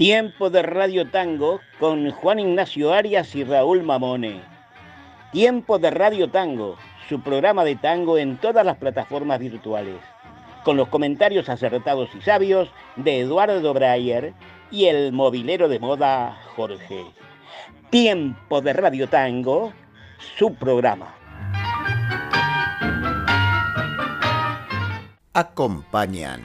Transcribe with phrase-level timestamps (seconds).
[0.00, 4.40] Tiempo de Radio Tango con Juan Ignacio Arias y Raúl Mamone.
[5.30, 9.98] Tiempo de Radio Tango, su programa de tango en todas las plataformas virtuales,
[10.64, 14.32] con los comentarios acertados y sabios de Eduardo Breyer
[14.70, 17.04] y el movilero de moda Jorge.
[17.90, 19.74] Tiempo de Radio Tango,
[20.38, 21.14] su programa.
[25.34, 26.40] Acompañan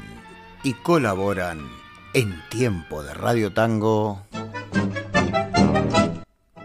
[0.62, 1.85] y colaboran
[2.16, 4.22] en tiempo de Radio Tango.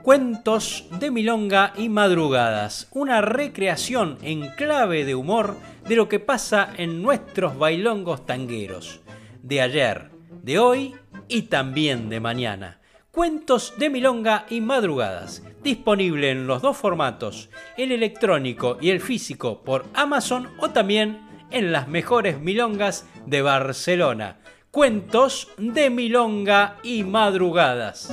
[0.03, 5.57] Cuentos de Milonga y Madrugadas, una recreación en clave de humor
[5.89, 9.01] de lo que pasa en nuestros bailongos tangueros,
[9.43, 10.95] de ayer, de hoy
[11.27, 12.79] y también de mañana.
[13.11, 19.63] Cuentos de Milonga y Madrugadas, disponible en los dos formatos, el electrónico y el físico
[19.65, 24.37] por Amazon o también en las mejores milongas de Barcelona.
[24.71, 28.09] Cuentos de Milonga y Madrugadas.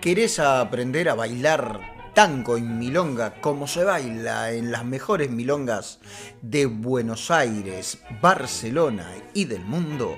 [0.00, 6.00] ¿Querés aprender a bailar tango y milonga como se baila en las mejores milongas
[6.40, 10.16] de Buenos Aires, Barcelona y del mundo?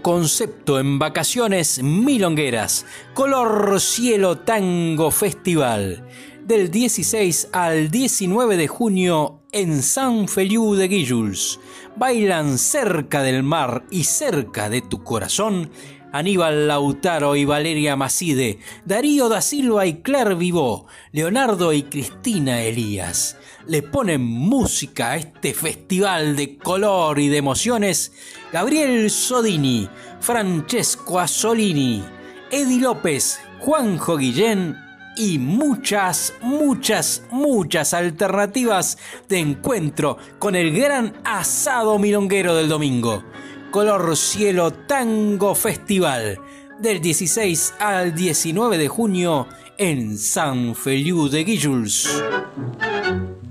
[0.02, 2.86] Concepto en vacaciones milongueras.
[3.14, 6.08] Color Cielo Tango Festival.
[6.46, 11.60] Del 16 al 19 de junio en San Feliu de Guilluls.
[11.96, 15.70] Bailan cerca del mar y cerca de tu corazón
[16.14, 23.36] Aníbal Lautaro y Valeria Macide, Darío da Silva y Claire Vivó, Leonardo y Cristina Elías.
[23.66, 28.12] Le ponen música a este festival de color y de emociones
[28.52, 29.88] Gabriel Sodini,
[30.20, 32.04] Francesco Asolini,
[32.52, 34.76] Edi López, Juanjo Guillén
[35.16, 38.98] y muchas, muchas, muchas alternativas
[39.30, 43.24] de encuentro con el gran asado milonguero del domingo.
[43.72, 46.38] Color Cielo Tango Festival
[46.80, 49.48] del 16 al 19 de junio
[49.78, 52.24] en San Feliu de Guilluls.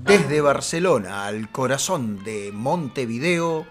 [0.03, 3.65] Desde Barcelona al corazón de Montevideo,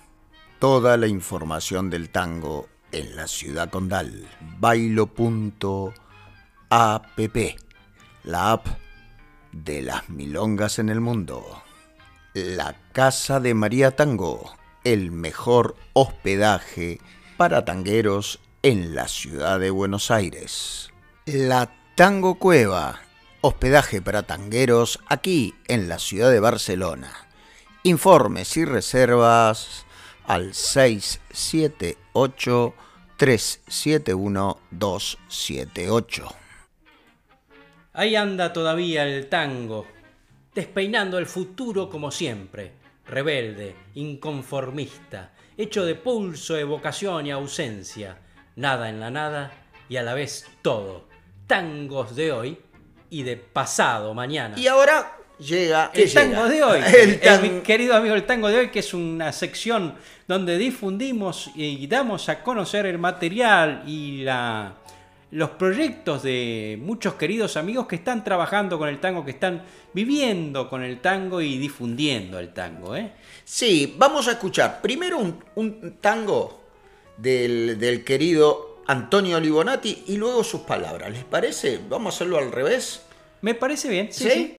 [0.59, 4.27] Toda la información del tango en la ciudad condal.
[4.59, 5.93] Bailo.com
[6.69, 7.17] app,
[8.23, 8.67] la app
[9.51, 11.63] de las milongas en el mundo.
[12.33, 16.99] La Casa de María Tango, el mejor hospedaje
[17.37, 20.91] para tangueros en la ciudad de Buenos Aires.
[21.25, 22.99] La Tango Cueva,
[23.41, 27.11] hospedaje para tangueros aquí en la ciudad de Barcelona.
[27.83, 29.85] Informes y reservas
[30.25, 32.73] al 678
[33.17, 36.27] 371 278.
[37.93, 39.85] Ahí anda todavía el tango,
[40.55, 42.78] despeinando el futuro como siempre,
[43.09, 48.17] rebelde, inconformista, hecho de pulso, evocación y ausencia,
[48.55, 49.51] nada en la nada
[49.89, 51.07] y a la vez todo,
[51.47, 52.57] tangos de hoy
[53.09, 54.57] y de pasado mañana.
[54.57, 55.91] Y ahora llega.
[55.93, 56.81] El tango de hoy.
[57.21, 59.95] El mi querido amigo, el tango de hoy, que es una sección
[60.27, 64.75] donde difundimos y damos a conocer el material y la,
[65.31, 70.69] los proyectos de muchos queridos amigos que están trabajando con el tango, que están viviendo
[70.69, 72.95] con el tango y difundiendo el tango.
[72.95, 73.11] ¿eh?
[73.43, 75.19] Sí, vamos a escuchar primero
[75.55, 76.61] un, tango
[77.17, 81.11] del, del, querido Antonio Libonati y luego sus palabras.
[81.11, 81.79] ¿Les parece?
[81.89, 83.03] Vamos a hacerlo al revés.
[83.41, 84.29] Me parece bien, sí.
[84.29, 84.55] ¿Sí?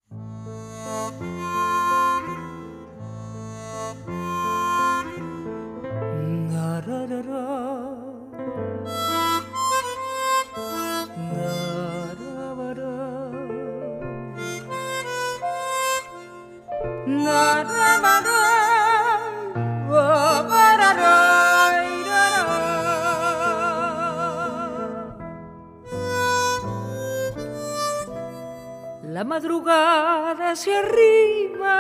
[29.21, 31.77] La madrugada se arrima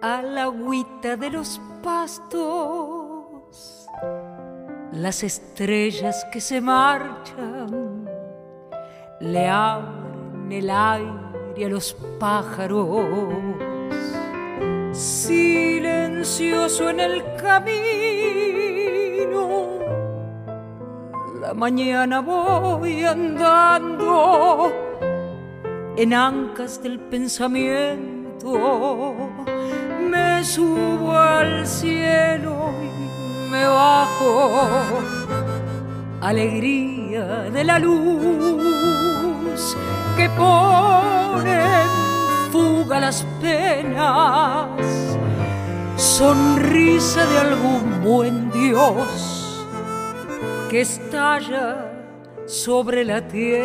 [0.00, 3.86] a la agüita de los pastos,
[4.92, 8.08] las estrellas que se marchan
[9.20, 13.06] le abren el aire a los pájaros.
[14.92, 17.68] Silencioso en el camino,
[21.40, 24.72] la mañana voy andando
[25.96, 28.10] en ancas del pensamiento
[30.10, 34.60] me subo al cielo y me bajo.
[36.20, 39.76] Alegría de la luz
[40.16, 41.19] que pone
[42.50, 44.66] fuga las penas.
[45.96, 49.66] Sonrisa de algún buen Dios
[50.70, 51.92] que estalla
[52.46, 53.60] sobre la tierra.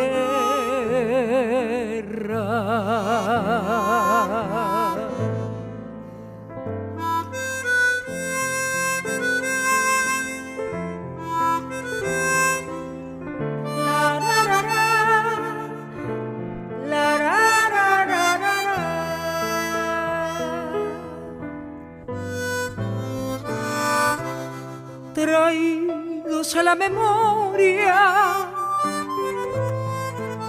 [26.54, 28.52] A la memoria.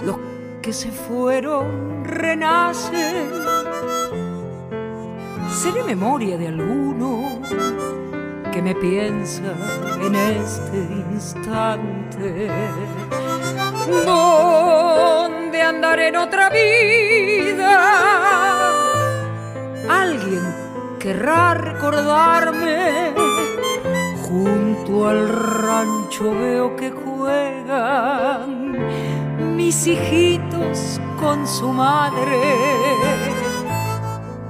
[0.04, 0.16] Los
[0.62, 3.28] que se fueron renacen.
[5.50, 7.40] ¿Seré memoria de alguno
[8.52, 9.52] que me piensa
[10.00, 10.76] en este
[11.10, 12.48] instante?
[14.06, 17.72] ¿Dónde andaré en otra vida?
[19.88, 20.54] Alguien
[21.00, 23.27] querrá recordarme
[24.28, 28.76] Junto al rancho veo que juegan
[29.56, 32.38] mis hijitos con su madre.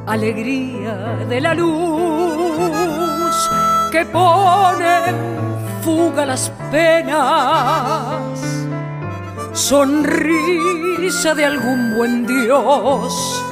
[0.05, 3.37] Alegría de la luz
[3.93, 5.17] que pone en
[5.83, 8.67] fuga las penas.
[9.53, 13.45] Sonrisa de algún buen Dios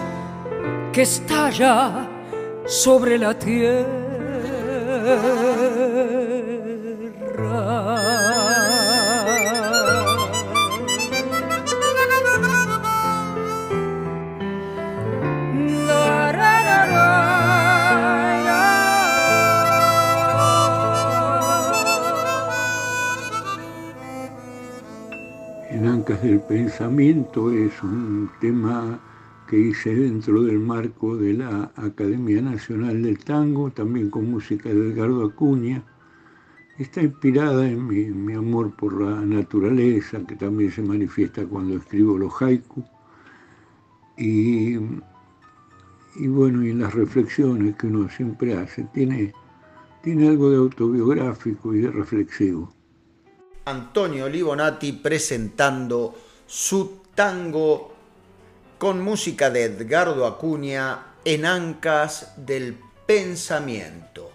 [0.93, 2.09] que estalla
[2.67, 5.46] sobre la tierra.
[26.07, 29.01] Del Pensamiento es un tema
[29.49, 34.93] que hice dentro del marco de la Academia Nacional del Tango, también con música de
[34.93, 35.83] Edgardo Acuña.
[36.79, 42.41] Está inspirada en mi, amor por la naturaleza, que también se manifiesta cuando escribo los
[42.41, 42.85] haiku.
[44.17, 49.33] Y, y bueno, y las reflexiones que uno siempre hace, tiene,
[50.05, 52.76] tiene algo de autobiográfico y de reflexivo.
[53.67, 57.95] Antonio Libonati presentando su tango
[58.79, 64.31] con música de Edgardo Acuña en Ancas del Pensamiento.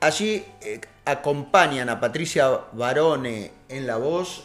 [0.00, 4.42] Allí eh, acompañan a Patricia Barone en la voz,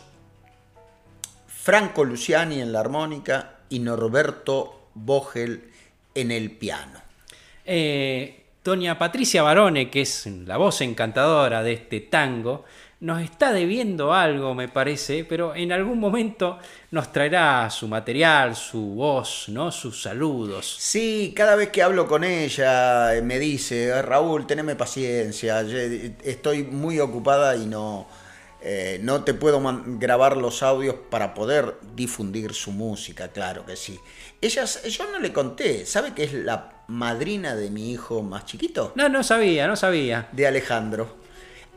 [1.47, 5.71] Franco Luciani en la armónica y Norberto Bogel
[6.13, 7.01] en el piano.
[7.65, 12.65] Eh, doña Patricia Barone, que es la voz encantadora de este tango,
[12.99, 16.57] nos está debiendo algo, me parece, pero en algún momento
[16.89, 19.71] nos traerá su material, su voz, ¿no?
[19.71, 20.77] Sus saludos.
[20.79, 26.99] Sí, cada vez que hablo con ella eh, me dice, Raúl, teneme paciencia, estoy muy
[26.99, 28.07] ocupada y no,
[28.61, 29.61] eh, no te puedo
[29.99, 33.99] grabar los audios para poder difundir su música, claro que sí.
[34.41, 38.93] Ella, yo no le conté, ¿sabe que es la madrina de mi hijo más chiquito?
[38.95, 40.29] No, no sabía, no sabía.
[40.31, 41.26] De Alejandro.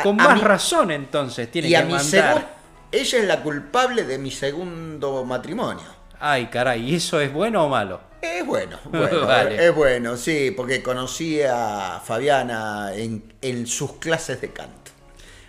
[0.03, 2.61] Con más razón entonces tiene que mandar.
[2.93, 5.85] Ella es la culpable de mi segundo matrimonio.
[6.19, 8.01] Ay, caray, ¿y eso es bueno o malo?
[8.21, 8.79] Es bueno,
[9.51, 14.81] es bueno, sí, porque conocí a Fabiana en, en sus clases de canto.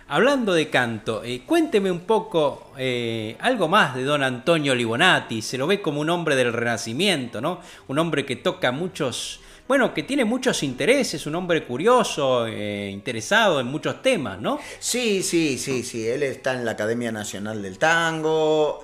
[0.08, 5.40] Hablando de canto, eh, cuénteme un poco eh, algo más de don Antonio Libonati.
[5.40, 7.60] Se lo ve como un hombre del Renacimiento, ¿no?
[7.88, 9.40] Un hombre que toca muchos,
[9.72, 14.60] bueno, que tiene muchos intereses, un hombre curioso, eh, interesado en muchos temas, ¿no?
[14.78, 16.06] Sí, sí, sí, sí.
[16.06, 18.82] Él está en la Academia Nacional del Tango,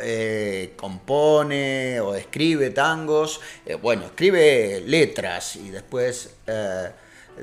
[0.76, 3.38] compone o escribe tangos.
[3.83, 6.37] bueno, escribe letras y después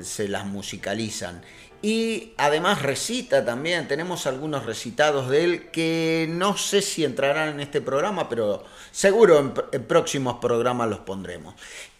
[0.02, 1.40] se las musicalizan.
[1.82, 7.60] Y además recita también, tenemos algunos recitados de él que no sé si entrarán en
[7.60, 9.38] este programa, pero seguro
[9.70, 11.54] en, próximos programas los pondremos.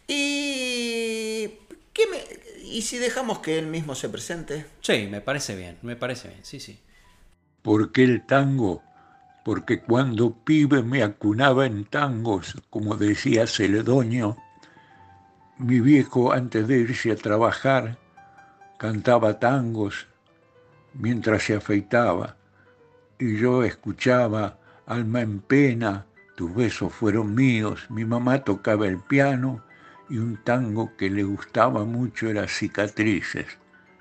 [0.07, 1.49] Y,
[1.93, 2.03] ¿qué
[2.63, 4.67] ¿Y si dejamos que él mismo se presente?
[4.81, 6.79] Sí, me parece bien, me parece bien, sí, sí.
[7.63, 8.83] ¿Por qué el tango?
[9.45, 14.37] Porque cuando pibe me acunaba en tangos, como decía Celedonio,
[15.59, 17.99] mi viejo antes de irse a trabajar,
[18.79, 20.07] cantaba tangos
[20.93, 22.37] mientras se afeitaba
[23.19, 29.66] y yo escuchaba Alma en pena, tus besos fueron míos, mi mamá tocaba el piano
[30.09, 33.47] y un tango que le gustaba mucho era Cicatrices,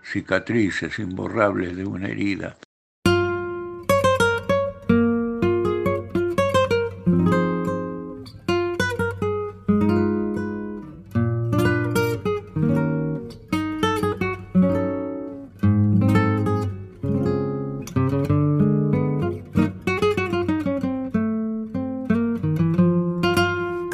[0.04, 2.58] cicatrices imborrables de una herida.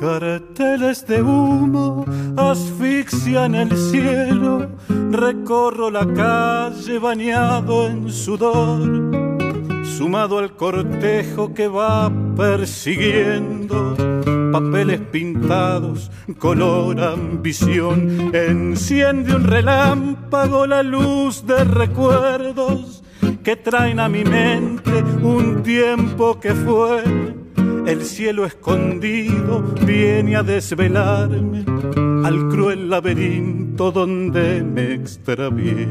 [0.01, 2.03] De humo
[2.36, 4.67] asfixia en el cielo,
[5.12, 8.81] recorro la calle bañado en sudor,
[9.86, 13.96] sumado al cortejo que va persiguiendo.
[14.51, 23.03] Papeles pintados, color ambición, enciende un relámpago la luz de recuerdos
[23.43, 27.03] que traen a mi mente un tiempo que fue
[27.91, 31.65] el cielo escondido viene a desvelarme
[32.25, 35.89] al cruel laberinto donde me extravié.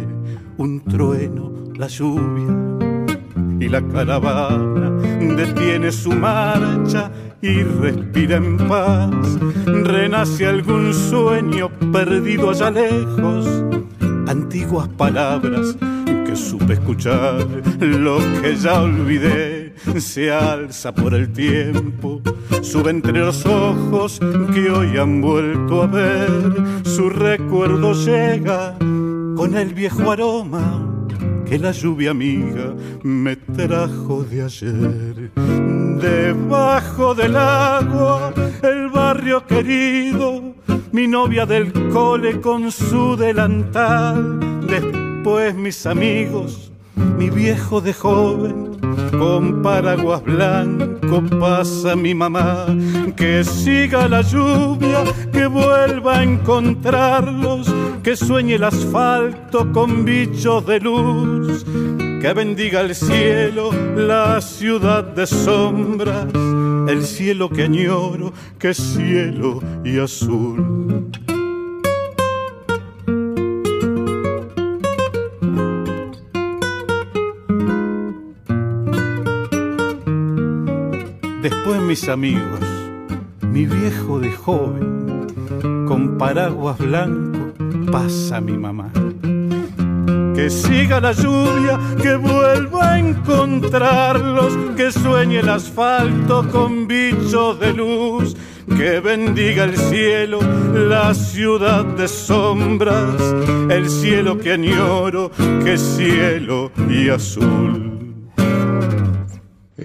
[0.57, 2.57] Un trueno, la lluvia
[3.61, 4.91] y la caravana
[5.37, 7.11] detiene su marcha
[7.43, 9.39] y respira en paz.
[9.67, 13.47] Renace algún sueño perdido allá lejos,
[14.27, 15.77] antiguas palabras
[16.27, 17.47] que supe escuchar,
[17.79, 19.60] lo que ya olvidé
[19.99, 22.21] se alza por el tiempo,
[22.63, 24.21] sube entre los ojos
[24.53, 26.31] que hoy han vuelto a ver,
[26.85, 30.87] su recuerdo llega con el viejo aroma
[31.47, 35.31] que la lluvia amiga me trajo de ayer.
[36.01, 38.33] Debajo del agua,
[38.63, 40.55] el barrio querido,
[40.93, 48.71] mi novia del cole con su delantal, después mis amigos, mi viejo de joven
[49.21, 52.67] con paraguas blanco pasa mi mamá,
[53.15, 57.71] que siga la lluvia, que vuelva a encontrarlos,
[58.03, 61.67] que sueñe el asfalto con bichos de luz,
[62.23, 66.27] que bendiga el cielo, la ciudad de sombras,
[66.89, 71.11] el cielo que añoro, que cielo y azul.
[81.43, 82.61] Después mis amigos,
[83.41, 85.27] mi viejo de joven,
[85.89, 87.53] con paraguas blanco
[87.91, 88.91] pasa mi mamá.
[90.35, 97.73] Que siga la lluvia, que vuelva a encontrarlos, que sueñe el asfalto con bichos de
[97.73, 98.37] luz,
[98.77, 100.41] que bendiga el cielo,
[100.75, 103.21] la ciudad de sombras,
[103.71, 105.31] el cielo que añoro,
[105.65, 107.90] que cielo y azul.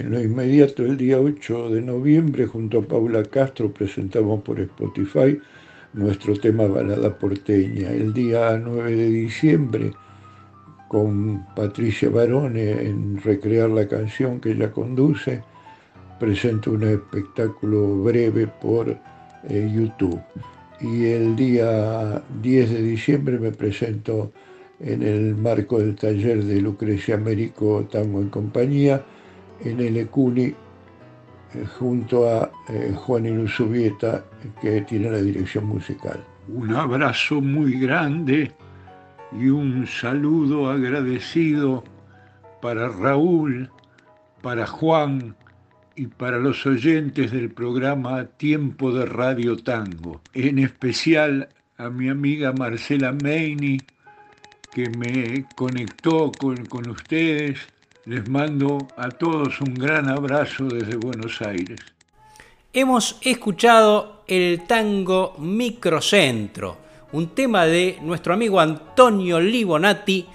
[0.06, 5.40] En lo inmediato, el día 8 de noviembre, junto a Paula Castro, presentamos por Spotify
[5.94, 7.90] nuestro tema Balada Porteña.
[7.90, 9.94] El día 9 de diciembre,
[10.90, 15.42] con Patricia Barone en recrear la canción que ella conduce,
[16.20, 18.96] presento un espectáculo breve por
[19.50, 20.22] eh, YouTube.
[20.82, 24.32] Y el día 10 de diciembre me presento
[24.80, 29.04] en el marco del taller de Lucrecia Américo Tango en Compañía
[29.62, 30.56] en el ECUNI eh,
[31.80, 34.24] junto a eh, Juan Inusubieta,
[34.62, 36.24] que tiene la dirección musical.
[36.48, 38.52] Un abrazo muy grande
[39.32, 41.84] y un saludo agradecido
[42.62, 43.70] para Raúl,
[44.42, 45.36] para Juan
[45.96, 52.54] y para los oyentes del programa Tiempo de Radio Tango, en especial a mi amiga
[52.54, 53.78] Marcela Meini,
[54.74, 57.60] que me conectó con, con ustedes.
[58.06, 61.80] Les mando a todos un gran abrazo desde Buenos Aires.
[62.72, 66.78] Hemos escuchado el tango Microcentro,
[67.14, 70.28] un tema de nuestro amigo Antonio Libonati,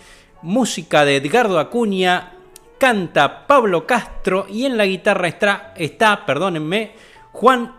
[0.42, 2.32] música de Edgardo Acuña,
[2.76, 6.90] canta Pablo Castro y en la guitarra está, está perdónenme,
[7.30, 7.72] Juan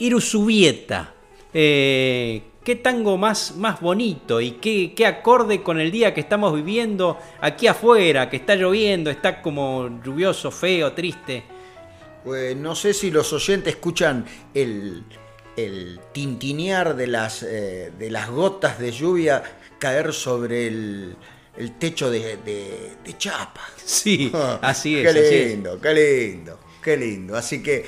[0.00, 1.14] Iruzubieta.
[1.54, 6.54] Eh, qué tango más, más bonito y qué, qué, acorde con el día que estamos
[6.54, 11.42] viviendo aquí afuera, que está lloviendo, está como lluvioso, feo, triste.
[12.22, 14.24] Pues no sé si los oyentes escuchan
[14.54, 15.02] el,
[15.56, 19.42] el tintinear de las, eh, de las gotas de lluvia
[19.80, 21.16] caer sobre el,
[21.56, 23.62] el techo de, de, de, chapa.
[23.84, 24.30] Sí,
[24.62, 25.12] así es.
[25.12, 25.82] Qué lindo, es.
[25.82, 27.36] qué lindo, qué lindo.
[27.36, 27.84] Así que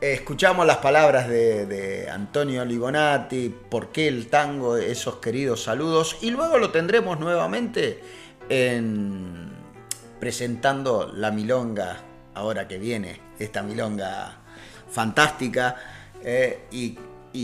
[0.00, 6.58] escuchamos las palabras de, Antonio Libonati, por qué el tango, esos queridos saludos, y luego
[6.58, 8.00] lo tendremos nuevamente
[8.48, 9.50] en,
[10.20, 11.98] presentando la milonga,
[12.34, 14.38] ahora que viene, esta milonga
[14.90, 15.76] fantástica.
[16.22, 16.98] Eh, y,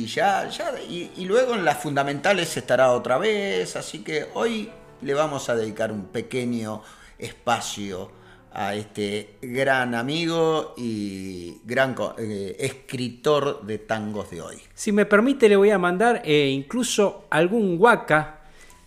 [0.07, 4.71] ya, ya y, luego en las fundamentales estará otra vez, así que hoy
[5.03, 6.83] le vamos a dedicar un pequeño
[7.19, 8.22] espacio
[8.55, 14.57] a este gran amigo y gran eh, escritor de tangos de hoy.
[14.75, 18.41] Si me permite le voy a mandar eh, incluso algún waka.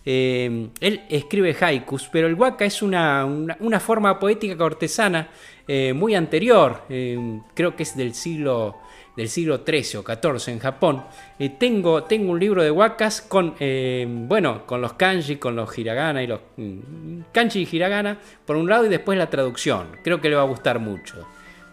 [0.04, 5.28] Eh, él escribe haikus, pero el waka es una, una, una forma poética cortesana
[5.94, 8.76] muy anterior, creo que es del siglo
[9.16, 11.04] del siglo XIII o XIV en Japón.
[11.58, 16.22] Tengo, tengo un libro de wakas con, eh, bueno, con los kanji, con los hiragana
[16.22, 19.96] y los mm, kanji y hiragana por un lado y después la traducción.
[20.04, 21.26] Creo que le va a gustar mucho.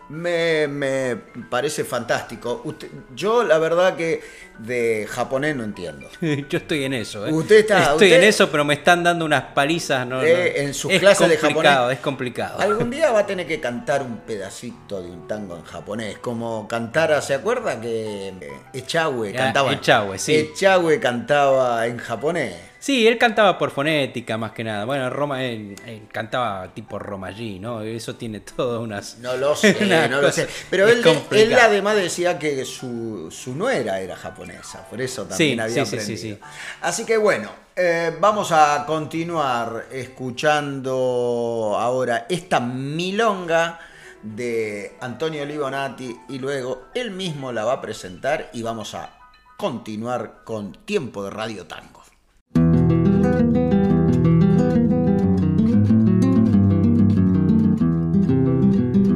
[0.09, 1.15] Me, me
[1.49, 2.61] parece fantástico.
[2.65, 4.21] Usted, yo la verdad que
[4.59, 6.07] de japonés no entiendo.
[6.21, 7.25] yo estoy en eso.
[7.25, 7.31] ¿eh?
[7.31, 10.05] Usted está, estoy usted, en eso, pero me están dando unas palizas.
[10.05, 10.61] No, eh, no.
[10.61, 11.77] En sus es clases de japonés.
[11.91, 12.59] Es complicado.
[12.59, 16.17] Algún día va a tener que cantar un pedacito de un tango en japonés.
[16.19, 18.33] Como cantara, ¿se acuerda que
[18.73, 19.71] Echagüe cantaba?
[19.71, 20.35] Ah, Echagüe, sí.
[20.35, 22.73] Echagüe cantaba en japonés.
[22.83, 24.83] Sí, él cantaba por fonética más que nada.
[24.83, 27.79] Bueno, Roma, él, él cantaba tipo Roma-G, ¿no?
[27.79, 29.19] Eso tiene todas unas.
[29.19, 30.49] No lo sé, no lo sé.
[30.69, 34.42] Pero él, él, además decía que su, su, nuera era japonesa,
[34.89, 36.17] por eso también sí, había sí, aprendido.
[36.17, 36.39] Sí, sí,
[36.81, 43.79] Así que bueno, eh, vamos a continuar escuchando ahora esta milonga
[44.21, 49.17] de Antonio Libonati y luego él mismo la va a presentar y vamos a
[49.57, 52.03] continuar con Tiempo de Radio Tango.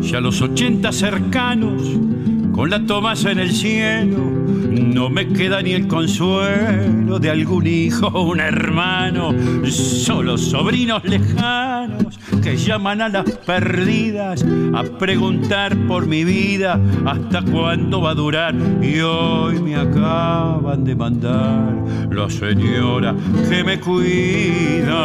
[0.01, 1.83] Ya los ochenta cercanos,
[2.57, 8.07] con la tomasa en el cielo, no me queda ni el consuelo de algún hijo
[8.07, 9.31] o un hermano,
[9.69, 14.43] solo sobrinos lejanos que llaman a las perdidas
[14.73, 18.55] a preguntar por mi vida hasta cuándo va a durar.
[18.81, 21.75] Y hoy me acaban de mandar
[22.09, 23.15] la señora
[23.47, 24.95] que me cuida.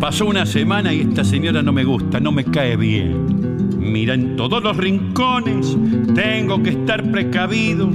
[0.00, 3.55] Pasó una semana y esta señora no me gusta, no me cae bien.
[3.86, 5.76] Mira en todos los rincones,
[6.14, 7.88] tengo que estar precavido.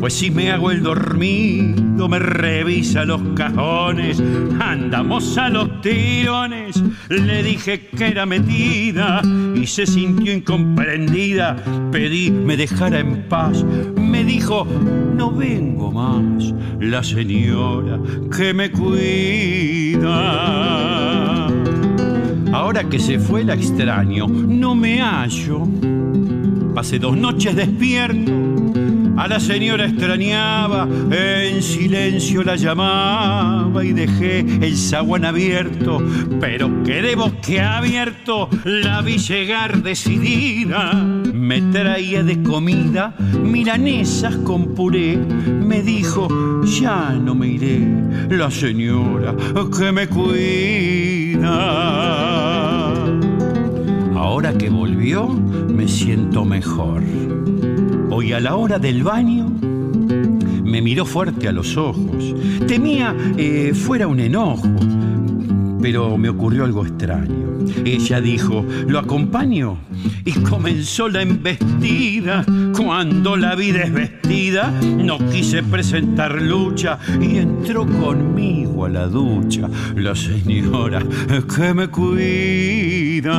[0.00, 4.22] Pues si me hago el dormido, me revisa los cajones.
[4.60, 6.82] Andamos a los tirones.
[7.08, 9.22] Le dije que era metida
[9.54, 11.56] y se sintió incomprendida.
[11.90, 13.64] Pedí me dejara en paz.
[13.96, 14.66] Me dijo,
[15.16, 16.54] no vengo más.
[16.80, 17.98] La señora
[18.36, 20.08] que me cuida.
[22.58, 25.62] Ahora que se fue la extraño, no me hallo.
[26.74, 28.32] Pasé dos noches despierto
[29.16, 36.00] a la señora extrañaba, en silencio la llamaba y dejé el zaguán abierto,
[36.40, 37.14] pero quedé
[37.60, 40.94] abierto, la vi llegar decidida.
[40.94, 46.28] Me traía de comida milanesas con puré, me dijo,
[46.64, 47.86] ya no me iré,
[48.30, 49.34] la señora
[49.76, 51.17] que me cuida.
[54.14, 57.02] Ahora que volvió, me siento mejor.
[58.10, 59.50] Hoy a la hora del baño
[60.64, 62.34] me miró fuerte a los ojos.
[62.66, 64.68] Temía eh, fuera un enojo,
[65.80, 67.48] pero me ocurrió algo extraño.
[67.84, 69.78] Ella dijo, ¿lo acompaño?
[70.24, 72.44] Y comenzó la embestida.
[72.78, 79.68] Cuando la vida es vestida, no quise presentar lucha y entró conmigo a la ducha
[79.96, 81.02] la señora
[81.56, 83.32] que me cuida.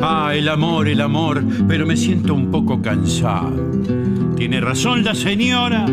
[0.00, 3.72] Ah, el amor, el amor, pero me siento un poco cansado.
[4.36, 5.86] Tiene razón la señora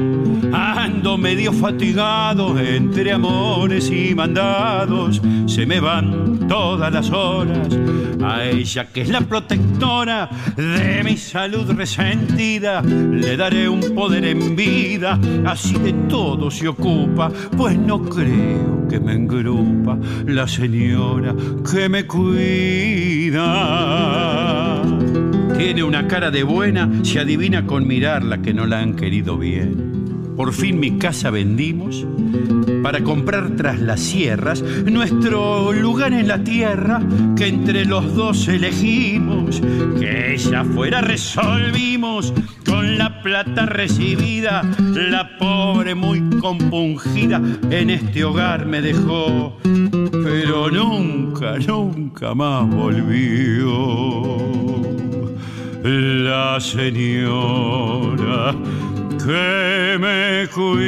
[0.51, 5.21] Ando medio fatigado entre amores y mandados.
[5.45, 7.67] Se me van todas las horas.
[8.21, 14.55] A ella que es la protectora de mi salud resentida, le daré un poder en
[14.55, 15.17] vida.
[15.45, 21.33] Así de todo se ocupa, pues no creo que me engrupa la señora
[21.69, 23.39] que me cuida.
[25.57, 29.98] Tiene una cara de buena, se adivina con mirarla que no la han querido bien.
[30.39, 32.07] Por fin mi casa vendimos
[32.81, 37.01] para comprar tras las sierras nuestro lugar en la tierra
[37.35, 39.59] que entre los dos elegimos.
[39.99, 42.33] Que ella fuera resolvimos
[42.65, 44.61] con la plata recibida.
[44.79, 49.57] La pobre muy compungida en este hogar me dejó,
[50.23, 54.37] pero nunca, nunca más volvió.
[55.83, 58.55] La señora
[59.25, 60.79] que me cuida.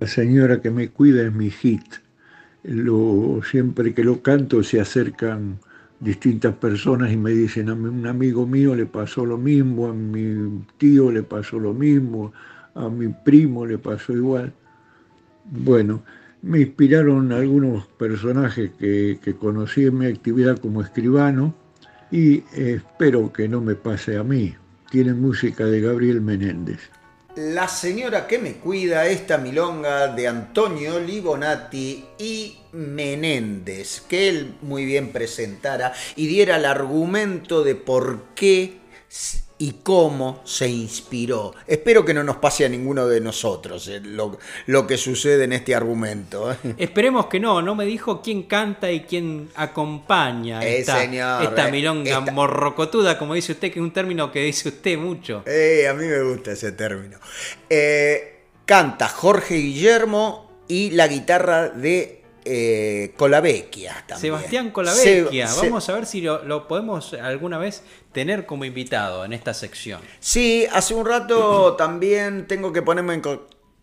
[0.00, 1.82] La señora que me cuida es mi hit.
[2.62, 5.58] Lo, siempre que lo canto se acercan
[5.98, 10.64] distintas personas y me dicen, a un amigo mío le pasó lo mismo, a mi
[10.78, 12.32] tío le pasó lo mismo,
[12.74, 14.52] a mi primo le pasó igual.
[15.44, 16.02] Bueno,
[16.42, 21.54] me inspiraron algunos personajes que, conocí en mi actividad como escribano
[22.10, 24.54] y espero que no me pase a mí.
[24.90, 26.80] Tiene música de Gabriel Menéndez.
[27.36, 34.84] La señora que me cuida, esta milonga de Antonio Libonati y Menéndez, que él muy
[34.84, 38.80] bien presentara y diera el argumento de por qué
[39.60, 41.54] y cómo se inspiró.
[41.66, 45.74] Espero que no nos pase a ninguno de nosotros eh, lo, que sucede en este
[45.74, 46.50] argumento.
[46.50, 46.56] ¿eh?
[46.78, 51.70] Esperemos que no, no me dijo quién canta y quién acompaña eh, esta, señor, esta
[51.70, 55.44] milonga morrocotuda, como dice usted, que es un término que dice usted mucho.
[55.46, 57.18] a mí me gusta ese término.
[58.64, 62.19] canta Jorge Guillermo y la guitarra de
[62.52, 64.34] eh, Colavecchia también.
[64.34, 65.48] Sebastián Colavecchia.
[65.62, 70.00] Vamos a ver si lo, podemos alguna vez tener como invitado en esta sección.
[70.18, 73.22] Sí, hace un rato también tengo que ponerme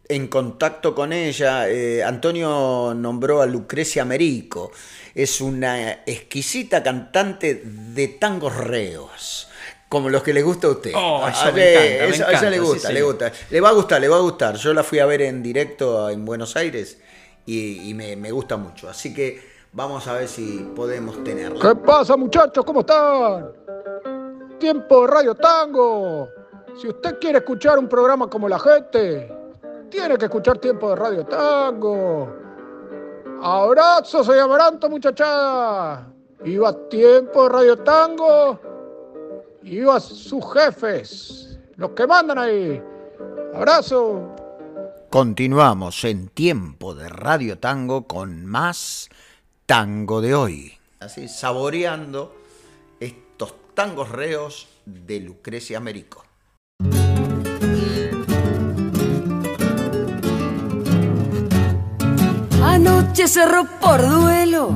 [0.09, 1.69] en, contacto con ella.
[1.69, 4.73] Eh, Antonio nombró a Lucrecia Merico.
[5.15, 9.47] Es una exquisita cantante de tangos reos.
[9.87, 10.91] Como los que le gusta a usted.
[10.93, 13.31] Oh, a, ella le gusta, le gusta.
[13.49, 14.57] Le va a gustar, le va a gustar.
[14.57, 16.97] Yo la fui a ver en directo en Buenos Aires
[17.47, 18.89] y, me, gusta mucho.
[18.89, 21.59] Así que vamos a ver si podemos tenerlo.
[21.59, 22.63] ¿Qué pasa muchachos?
[22.65, 23.53] ¿Cómo están?
[24.59, 26.27] Tiempo de Radio Tango.
[26.79, 29.33] Si usted quiere escuchar un programa como la gente,
[29.89, 32.35] tiene que escuchar Tiempo de Radio Tango.
[33.41, 36.11] Abrazo, soy Amaranto, muchachada.
[36.43, 38.59] Iba Tiempo de Radio Tango.
[39.63, 42.83] Iba sus jefes, los que mandan ahí.
[43.53, 44.35] Abrazo.
[45.09, 49.07] Continuamos en tiempo de Radio Tango con más
[49.65, 50.73] tango de hoy.
[50.99, 52.35] Así, saboreando
[52.99, 56.25] estos tangos reos de Lucrecia Américo.
[62.61, 64.75] Anoche cerró por duelo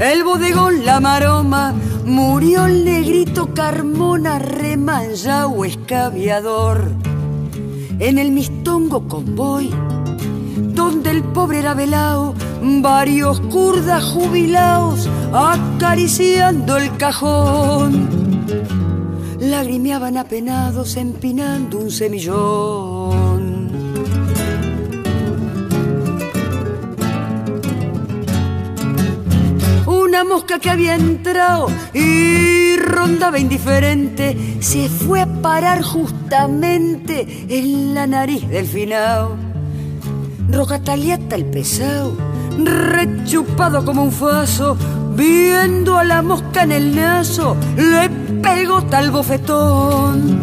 [0.00, 1.74] el bodegón La Maroma,
[2.04, 4.40] murió el negrito Carmona,
[5.46, 7.07] o escaviador
[7.98, 9.70] en el mistongo convoy,
[10.56, 12.34] donde el pobre era velao,
[12.80, 18.08] varios kurdas jubilados acariciando el cajón.
[19.40, 22.97] Lagrimeaban apenados empinando un semillón.
[30.38, 38.48] Mosca que había entrado y rondaba indiferente se fue a parar justamente en la nariz
[38.48, 39.36] del finao.
[40.48, 42.12] Roja taliata el pesado,
[42.56, 44.76] rechupado como un faso,
[45.16, 48.08] viendo a la mosca en el naso, le
[48.40, 50.38] pegó tal bofetón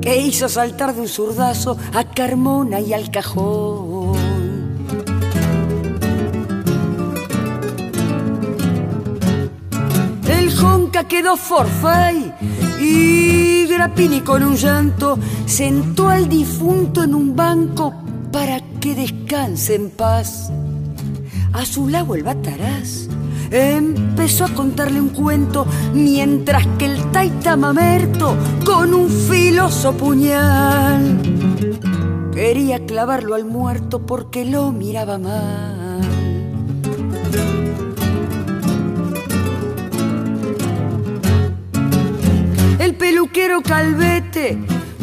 [0.00, 3.93] que hizo saltar de un zurdazo a Carmona y al cajón.
[11.02, 12.32] Quedó forfait
[12.80, 17.92] y Grapini con un llanto sentó al difunto en un banco
[18.30, 20.52] para que descanse en paz.
[21.52, 23.08] A su lado el bataraz
[23.50, 31.20] empezó a contarle un cuento mientras que el taita mamerto con un filoso puñal
[32.32, 35.83] quería clavarlo al muerto porque lo miraba mal.
[42.84, 44.58] El peluquero calvete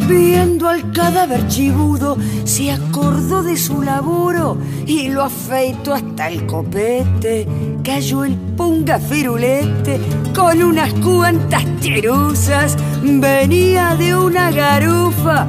[0.07, 7.47] Viendo al cadáver chibudo, se acordó de su laburo y lo afeitó hasta el copete.
[7.83, 9.99] Cayó el punga firulete
[10.35, 12.77] con unas cuantas cheruzas.
[13.01, 15.47] Venía de una garufa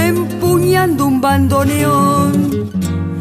[0.00, 2.72] empuñando un bandoneón.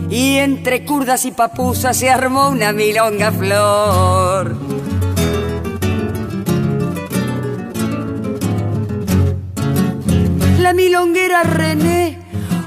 [0.10, 4.56] Y entre curdas y papusas se armó una milonga flor.
[10.68, 12.20] La milonguera René,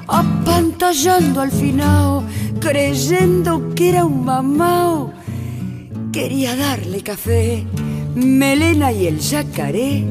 [0.08, 2.24] apantallando al finao,
[2.58, 5.12] creyendo que era un mamao.
[6.10, 7.66] Quería darle café.
[8.14, 10.06] Melena y el yacaré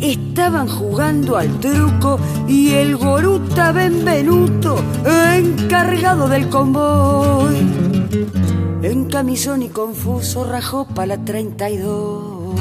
[0.00, 4.76] estaban jugando al truco y el goruta Benvenuto,
[5.34, 7.56] encargado del convoy,
[8.82, 12.56] en camisón y confuso rajó para la 32.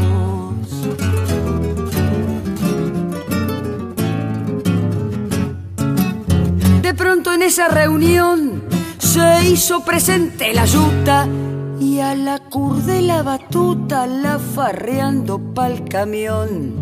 [7.45, 8.63] Esa reunión
[8.97, 11.27] se hizo presente la yuta
[11.79, 16.73] y a la cur de la batuta la farreando pa'l camión.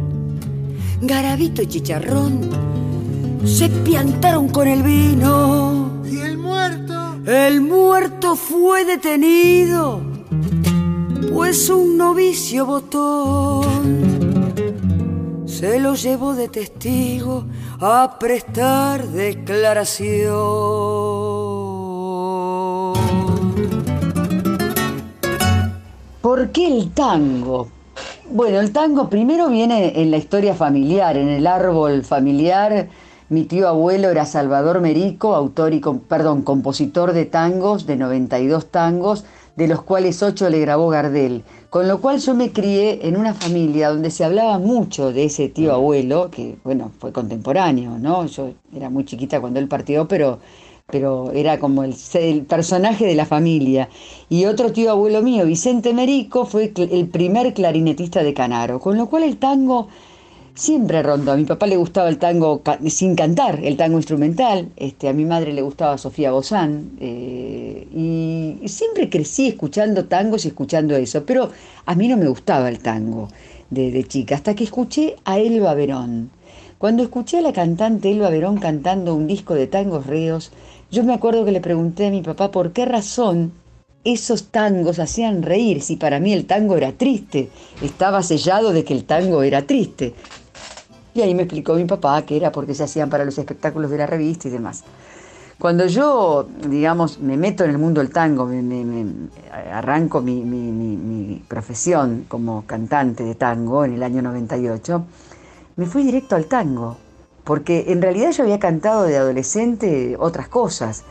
[1.02, 2.50] Garabito y chicharrón
[3.44, 6.02] se piantaron con el vino.
[6.10, 7.18] ¿Y el muerto?
[7.26, 10.02] El muerto fue detenido,
[11.34, 14.13] pues un novicio botón
[15.64, 17.46] se lo llevó de testigo
[17.80, 20.14] a prestar declaración.
[26.22, 27.70] ¿Por qué el tango?
[28.30, 32.90] Bueno, el tango primero viene en la historia familiar, en el árbol familiar.
[33.30, 39.24] Mi tío abuelo era Salvador Merico, autor y, perdón, compositor de tangos, de 92 tangos,
[39.56, 41.46] de los cuales 8 le grabó Gardel.
[41.74, 45.50] Con lo cual yo me crié en una familia donde se hablaba mucho de ese
[45.50, 48.28] tío abuelo, que bueno, fue contemporáneo, ¿no?
[48.28, 50.38] Yo era muy chiquita cuando él partió, pero,
[50.86, 53.90] pero era como el, el personaje de la familia.
[54.30, 59.10] Y otro tío abuelo mío, Vicente Merico, fue el primer clarinetista de Canaro, con lo
[59.10, 59.88] cual el tango
[60.56, 61.32] siempre rondó.
[61.32, 64.70] A mi papá le gustaba el tango sin cantar, el tango instrumental.
[64.76, 66.92] Este, a mi madre le gustaba Sofía Bozán.
[67.00, 71.26] Eh, y siempre crecí escuchando tangos y escuchando eso.
[71.26, 71.50] Pero
[71.86, 73.30] a mí no me gustaba el tango
[73.70, 76.30] de, chica, hasta que escuché a Elba Verón.
[76.78, 80.52] Cuando escuché a la cantante Elba Verón cantando un disco de tangos reos,
[80.92, 83.54] yo me acuerdo que le pregunté a mi papá por qué razón
[84.04, 87.50] esos tangos hacían reír si para mí el tango era triste.
[87.82, 90.14] Estaba sellado de que el tango era triste.
[91.14, 93.98] Y ahí me explicó mi papá que era porque se hacían para los espectáculos de
[93.98, 94.84] la revista y demás.
[95.60, 99.06] Cuando yo, digamos, me meto en el mundo del tango, me,
[99.72, 105.06] arranco mi, profesión como cantante de tango en el año 98,
[105.76, 106.98] me fui directo al tango,
[107.44, 111.04] porque en realidad yo había cantado de adolescente otras cosas,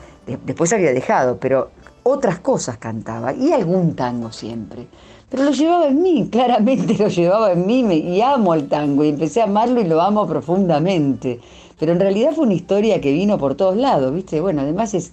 [0.44, 1.70] después había dejado, pero
[2.02, 4.88] otras cosas cantaba y algún tango siempre
[5.32, 9.08] pero lo llevaba en mí, claramente lo llevaba en mí y amo el tango y
[9.08, 11.40] empecé a amarlo y lo amo profundamente.
[11.80, 14.42] Pero en realidad fue una historia que vino por todos lados, ¿viste?
[14.42, 15.12] Bueno, además es,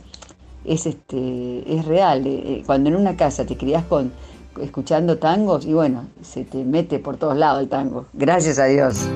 [0.65, 2.27] es, este, es real.
[2.27, 4.11] Eh, eh, cuando en una casa te criás con,
[4.61, 8.05] escuchando tangos y bueno, se te mete por todos lados el tango.
[8.13, 9.07] Gracias a Dios.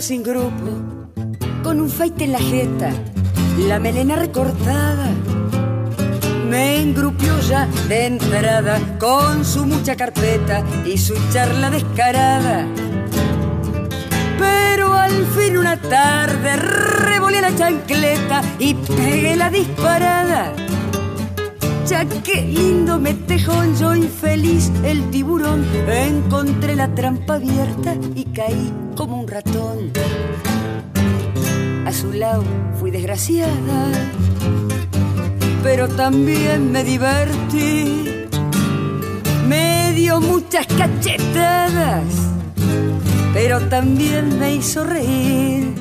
[0.00, 1.10] Sin grupo,
[1.62, 2.90] con un feite en la jeta,
[3.66, 5.10] la melena recortada.
[6.48, 12.66] Me engrupió ya de entrada con su mucha carpeta y su charla descarada.
[14.38, 20.54] Pero al fin una tarde revolé la chancleta y pegué la disparada
[21.86, 25.64] ya qué lindo me tejón, yo infeliz el tiburón.
[25.88, 29.92] Encontré la trampa abierta y caí como un ratón.
[31.86, 32.44] A su lado
[32.78, 33.90] fui desgraciada
[35.62, 38.26] pero también me divertí.
[39.46, 42.04] Me dio muchas cachetadas,
[43.34, 45.74] pero también me hizo reír.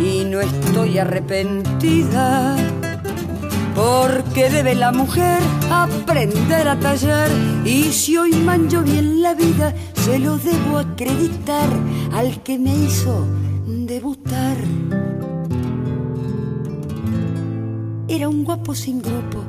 [0.00, 2.56] Y no estoy arrepentida,
[3.74, 5.38] porque debe la mujer
[5.70, 7.28] aprender a tallar.
[7.64, 9.72] Y si hoy manjo bien la vida,
[10.04, 11.68] se lo debo acreditar
[12.12, 13.24] al que me hizo
[13.66, 14.56] debutar.
[18.08, 19.44] Era un guapo sin grupo.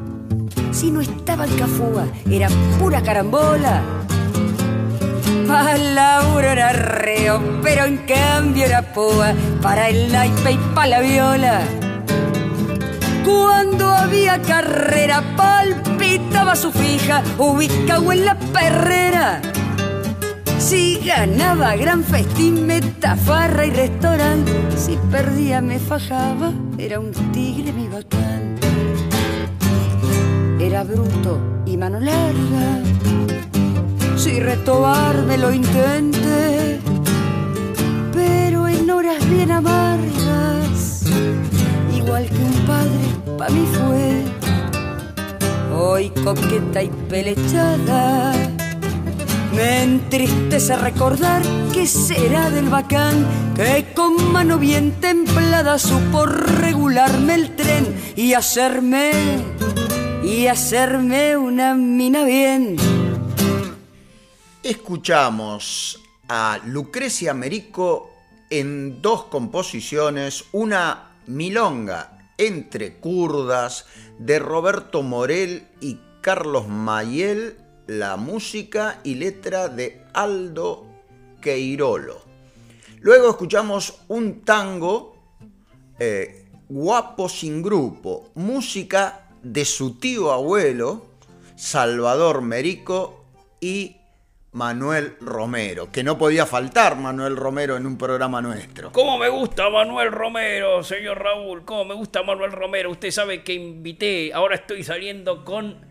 [0.72, 3.82] Si no estaba el cafúa, era pura carambola.
[5.48, 9.34] Para era reo, pero en cambio era púa.
[9.60, 11.62] Para el naipe y para la viola.
[13.26, 19.42] Cuando había carrera, palpitaba su fija, ubicado en la perrera.
[20.64, 24.54] Si ganaba gran festín, metafarra y restaurante.
[24.78, 28.56] Si perdía, me fajaba, era un tigre mi bacán.
[30.62, 32.80] Era bruto y mano larga.
[34.16, 36.80] Si retobarme lo intenté,
[38.14, 41.04] pero en horas bien amargas,
[41.94, 44.24] igual que un padre para mí fue.
[45.78, 48.53] Hoy coqueta y pelechada
[49.54, 57.56] me entristece recordar que será del bacán que con mano bien templada supo regularme el
[57.56, 59.12] tren y hacerme,
[60.24, 62.78] y hacerme una mina bien.
[64.64, 68.12] Escuchamos a Lucrecia Merico
[68.50, 73.86] en dos composiciones, una milonga entre kurdas
[74.18, 80.86] de Roberto Morel y Carlos Mayel la música y letra de Aldo
[81.42, 82.22] Queirolo.
[83.02, 85.16] Luego escuchamos un tango
[86.00, 91.06] eh, guapo sin grupo, música de su tío abuelo,
[91.56, 93.26] Salvador Merico
[93.60, 93.98] y
[94.54, 98.92] Manuel Romero, que no podía faltar Manuel Romero en un programa nuestro.
[98.92, 101.66] ¿Cómo me gusta Manuel Romero, señor Raúl?
[101.66, 102.92] ¿Cómo me gusta Manuel Romero?
[102.92, 105.86] Usted sabe que invité, ahora estoy saliendo con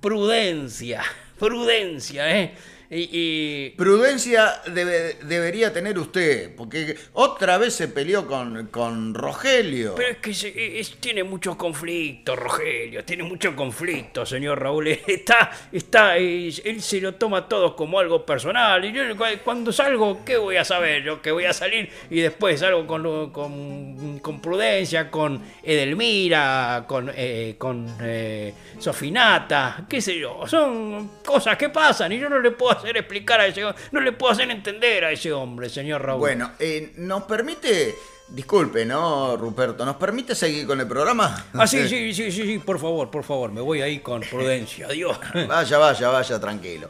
[0.00, 1.02] prudencia
[1.40, 2.52] prudencia, ¿eh?
[2.92, 9.94] Y, Prudencia debería tener usted, porque otra vez se peleó con, con Rogelio.
[9.94, 14.88] Pero es que tiene muchos conflictos, Rogelio, tiene muchos conflictos, señor Raúl.
[15.06, 18.84] Está, está, él se lo toma todo como algo personal.
[18.84, 19.02] Y yo
[19.44, 21.04] cuando salgo, ¿qué voy a saber?
[21.04, 27.12] Yo que voy a salir y después salgo con, con, con Prudencia, con Edelmira, con,
[27.14, 30.46] eh, con eh, Sofinata, qué sé yo.
[30.46, 33.62] Son cosas que pasan y yo no le puedo hacer explicar a ese
[33.92, 36.20] no le puedo hacer entender a ese hombre, señor Raúl.
[36.20, 37.94] Bueno, eh, nos permite,
[38.28, 39.84] disculpe, ¿no, Ruperto?
[39.84, 41.46] ¿Nos permite seguir con el programa?
[41.54, 44.86] Ah, sí, sí, sí, sí, sí, por favor, por favor, me voy ahí con prudencia,
[44.86, 45.18] adiós.
[45.48, 46.88] Vaya, vaya, vaya, tranquilo.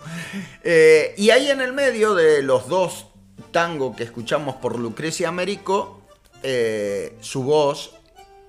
[0.63, 3.07] Eh, y ahí en el medio de los dos
[3.51, 6.03] tangos que escuchamos por Lucrecia Américo,
[6.43, 7.95] eh, su voz,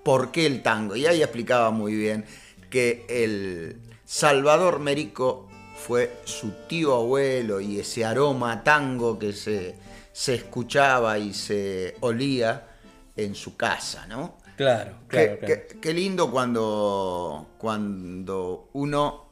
[0.03, 0.95] ¿por qué el tango?
[0.95, 2.25] Y ahí explicaba muy bien
[2.69, 5.50] que el Salvador Merico
[5.81, 9.75] fue su tío abuelo y ese aroma tango que se,
[10.13, 12.67] se escuchaba y se olía
[13.15, 14.37] en su casa, ¿no?
[14.55, 15.39] Claro, claro.
[15.81, 19.31] Qué, lindo cuando, cuando uno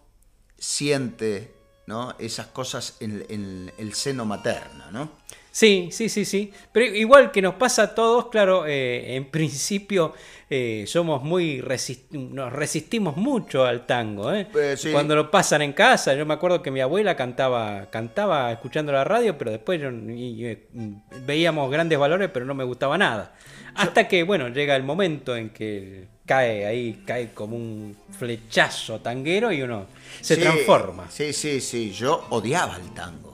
[0.58, 1.54] siente
[1.86, 2.16] ¿no?
[2.18, 5.19] esas cosas en, en, el seno materno, ¿no?
[5.60, 6.54] Sí, sí, sí, sí.
[6.72, 10.14] Pero igual que nos pasa a todos, claro, eh, en principio
[10.50, 11.62] eh, somos muy
[12.12, 14.34] nos resistimos mucho al tango.
[14.34, 14.48] ¿eh?
[14.50, 18.94] Pues Cuando lo pasan en casa, yo me acuerdo que mi abuela cantaba, cantaba escuchando
[18.94, 19.82] la radio, pero después
[21.26, 23.34] veíamos grandes valores, pero no me gustaba nada.
[23.76, 29.52] Hasta que, bueno, llega el momento en que cae ahí, cae como un flechazo tanguero
[29.52, 29.88] y uno
[30.22, 31.12] se transforma.
[31.12, 33.29] Sí, sí, sí, yo odiaba el tango.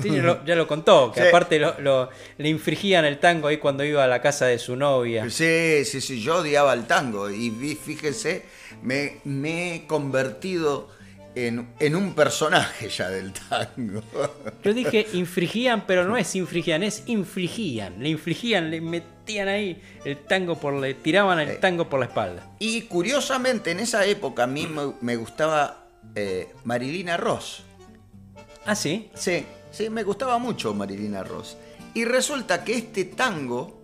[0.00, 0.10] Sí,
[0.46, 4.20] ya lo, contó, que aparte lo, le infringían el tango ahí cuando iba a la
[4.20, 5.28] casa de su novia.
[5.28, 8.44] Sí, sí, sí, yo odiaba el tango y fíjese,
[8.82, 10.88] me, me he convertido
[11.34, 14.02] en, en, un personaje ya del tango.
[14.64, 18.02] Yo dije infringían, pero no es infringían, es infligían.
[18.02, 22.50] Le infligían, le metían ahí el tango por le tiraban el tango por la espalda.
[22.58, 24.68] Y curiosamente en esa época a mí
[25.00, 27.62] me, gustaba eh, Marilina Ross.
[28.66, 29.10] ¿Ah, sí?
[29.14, 31.56] Sí, Sí, me gustaba mucho Marilina Ross.
[31.94, 33.78] Y resulta que este tango,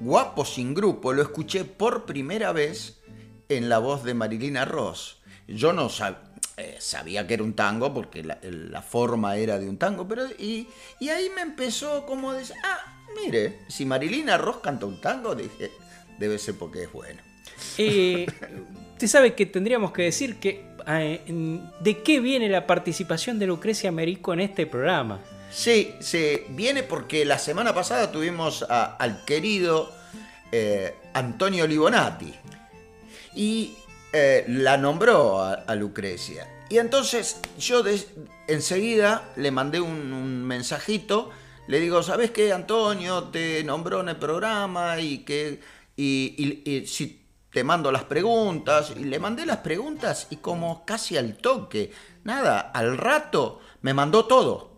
[0.00, 3.00] Guapo sin grupo, lo escuché por primera vez
[3.48, 5.18] en la voz de Marilina Ross.
[5.48, 5.88] Yo no
[6.56, 10.68] eh, sabía que era un tango porque la, forma era de un tango, pero y,
[11.00, 15.70] y ahí me empezó como decir, ah, mire, si Marilina Ross canta un tango, dije,
[16.18, 17.20] debe ser porque es bueno.
[17.78, 18.26] Eh,
[18.92, 24.32] usted sabe que tendríamos que decir que de qué viene la participación de Lucrecia Merico
[24.32, 25.20] en este programa.
[25.50, 29.92] Sí, sí, viene porque la semana pasada tuvimos al querido
[30.52, 32.32] eh, Antonio Libonati
[33.34, 33.74] y
[34.12, 36.46] eh, la nombró a, Lucrecia.
[36.68, 37.82] Y entonces yo
[38.46, 41.30] enseguida le mandé un, mensajito,
[41.68, 43.24] le digo, ¿sabes qué, Antonio?
[43.24, 45.60] Te nombró en el programa y que
[45.96, 47.25] y, si
[47.56, 51.90] te mando las preguntas, y le mandé las preguntas y como casi al toque,
[52.22, 54.72] nada, al rato me mandó todo.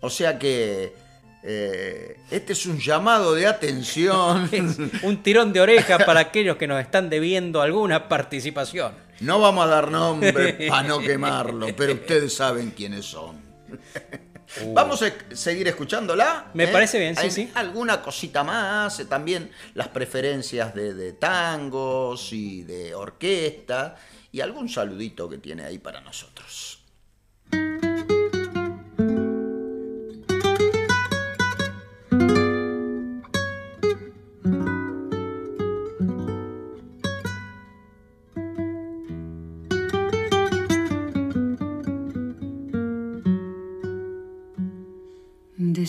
[0.00, 0.94] O sea que
[1.42, 4.48] eh, este es un llamado de atención.
[5.02, 8.94] un tirón de oreja para aquellos que nos están debiendo alguna participación.
[9.20, 13.42] No vamos a dar nombre para no quemarlo, pero ustedes saben quiénes son.
[14.60, 14.74] Uh.
[14.74, 16.50] Vamos a seguir escuchándola.
[16.54, 16.68] Me ¿eh?
[16.68, 17.50] parece bien, sí, sí.
[17.54, 23.96] Alguna cosita más, eh, también las preferencias de, de tangos y de orquesta
[24.32, 26.31] y algún saludito que tiene ahí para nosotros.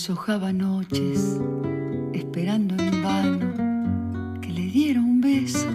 [0.04, 1.40] Deshojaba noches
[2.12, 5.70] esperando en vano que le diera un beso.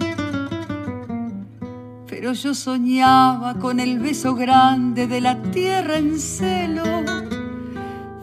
[2.07, 6.83] Pero yo soñaba con el beso grande de la tierra en celo.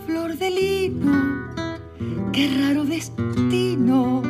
[0.07, 1.48] Flor de lino,
[2.30, 4.22] qué raro destino,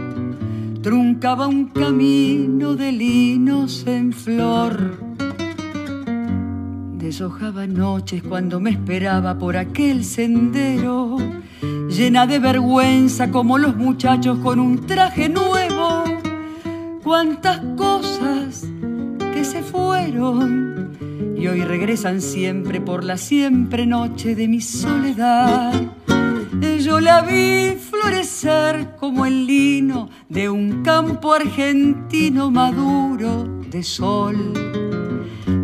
[0.81, 4.99] truncaba un camino de linos en flor.
[6.97, 11.19] Deshojaba noches cuando me esperaba por aquel sendero
[11.97, 16.05] llena de vergüenza como los muchachos con un traje nuevo.
[17.03, 18.67] Cuántas cosas
[19.33, 20.91] que se fueron
[21.39, 25.73] y hoy regresan siempre por la siempre noche de mi soledad.
[26.81, 34.53] Yo la vi florecer como el lino de un campo argentino maduro de sol.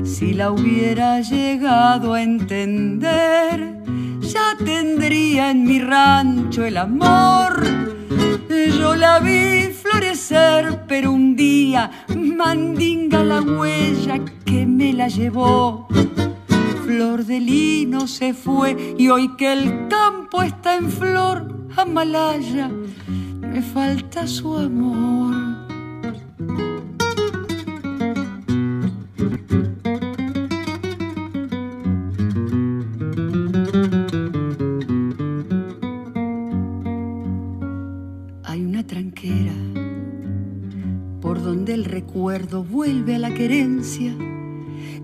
[0.02, 3.71] Si la hubiera llegado a entender,
[4.32, 7.62] ya tendría en mi rancho el amor.
[8.78, 15.86] Yo la vi florecer, pero un día mandinga la huella que me la llevó.
[16.84, 22.70] Flor de lino se fue y hoy que el campo está en flor, Amalaya,
[23.40, 25.51] me falta su amor.
[42.82, 44.12] Vuelve a la querencia,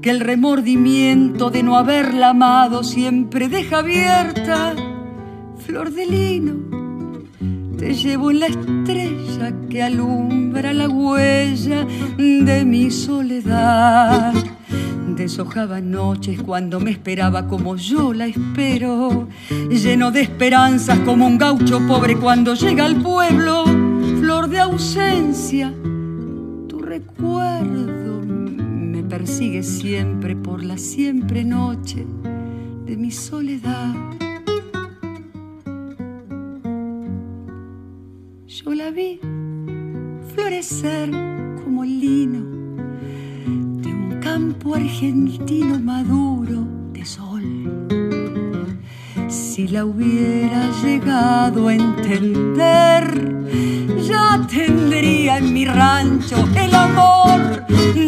[0.03, 4.74] que el remordimiento de no haberla amado siempre deja abierta.
[5.64, 6.55] Flor de lino,
[7.79, 14.35] te llevo en la estrella que alumbra la huella de mi soledad.
[15.14, 19.29] Deshojaba noches cuando me esperaba como yo la espero,
[19.70, 23.66] lleno de esperanzas como un gaucho pobre cuando llega al pueblo,
[24.18, 25.72] flor de ausencia
[26.99, 32.05] recuerdo me persigue siempre por la siempre noche
[32.86, 33.94] de mi soledad.
[38.46, 39.20] Yo la vi
[40.34, 41.11] florecer
[41.62, 42.40] como lino
[43.82, 46.78] de un campo argentino maduro.
[49.59, 53.02] Si la hubiera llegado a entender,
[54.06, 57.64] ya tendría en mi rancho el amor.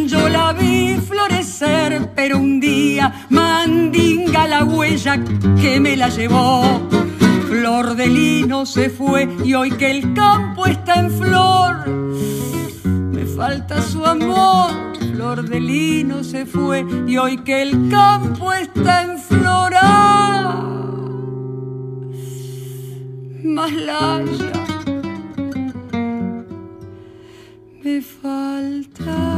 [0.07, 5.19] Yo la vi florecer, pero un día mandinga la huella
[5.61, 6.89] que me la llevó.
[7.49, 13.83] Flor de lino se fue y hoy que el campo está en flor, me falta
[13.83, 14.71] su amor.
[15.01, 20.70] Flor de lino se fue y hoy que el campo está en flor, ah,
[23.45, 23.73] más
[27.83, 29.31] me falta.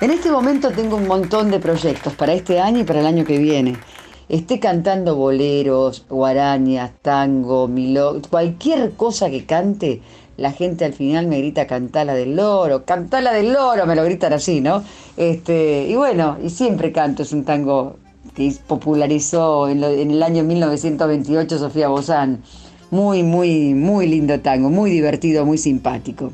[0.00, 3.24] En este momento tengo un montón de proyectos para este año y para el año
[3.24, 3.76] que viene
[4.30, 10.00] esté cantando boleros, guarañas, tango, miló, cualquier cosa que cante,
[10.36, 14.32] la gente al final me grita cantala del loro, cantala del loro, me lo gritan
[14.32, 14.82] así, ¿no?
[15.16, 17.96] Este, y bueno, y siempre canto, es un tango
[18.34, 22.42] que popularizó en, en el año 1928 Sofía Bozán.
[22.90, 26.32] Muy, muy, muy lindo tango, muy divertido, muy simpático.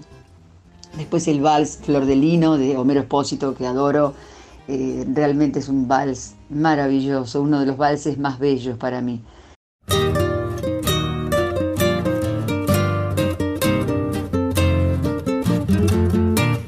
[0.97, 4.15] Después el vals Flor de Lino de Homero Espósito, que adoro.
[4.69, 9.23] Eh, realmente es un vals maravilloso, uno de los valses más bellos para mí.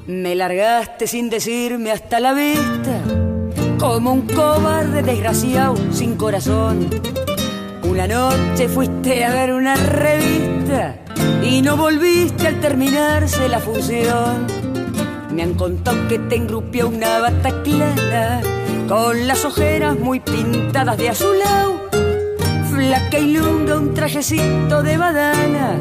[0.06, 3.00] Me largaste sin decirme hasta la vista,
[3.78, 6.88] como un cobarde desgraciado sin corazón.
[7.88, 10.96] Una noche fuiste a ver una revista
[11.42, 14.46] y no volviste al terminarse la función.
[15.32, 18.42] Me han contado que te engrupió una bata clara
[18.88, 21.88] con las ojeras muy pintadas de azulao,
[22.70, 25.76] flaca y lunga un trajecito de badana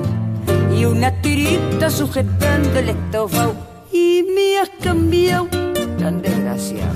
[0.76, 3.56] y una tirita sujetando el estofao.
[3.92, 5.48] Y me has cambiado,
[5.98, 6.94] tan desgraciado,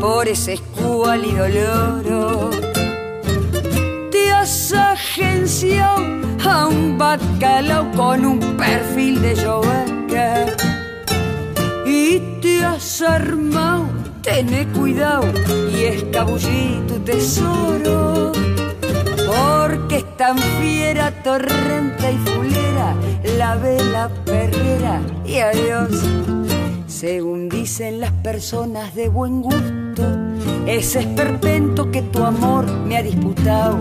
[0.00, 2.50] por ese escuálido loro.
[4.10, 10.46] Te has agenciado a un bacalao con un perfil de yovaca
[11.86, 13.86] y te has armado,
[14.22, 15.24] tené cuidado
[15.72, 18.32] y escabullí tu tesoro.
[19.26, 22.94] Porque es tan fiera, torrenta y fulera,
[23.36, 25.90] la vela perrera y adiós.
[26.86, 30.02] Según dicen las personas de buen gusto,
[30.66, 33.80] ese esperpento que tu amor me ha disputado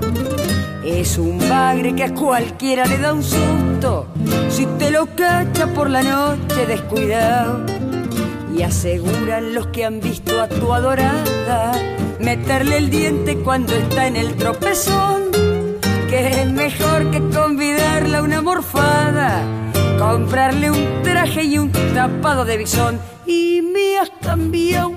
[0.86, 4.08] es un bagre que a cualquiera le da un susto
[4.50, 7.89] si te lo cacha por la noche descuidado.
[8.60, 11.72] Y aseguran los que han visto a tu adorada
[12.20, 15.32] meterle el diente cuando está en el tropezón,
[16.10, 19.43] que es mejor que convidarla a una morfada,
[19.97, 22.99] comprarle un traje y un tapado de bisón.
[23.26, 24.91] Y me has cambiado,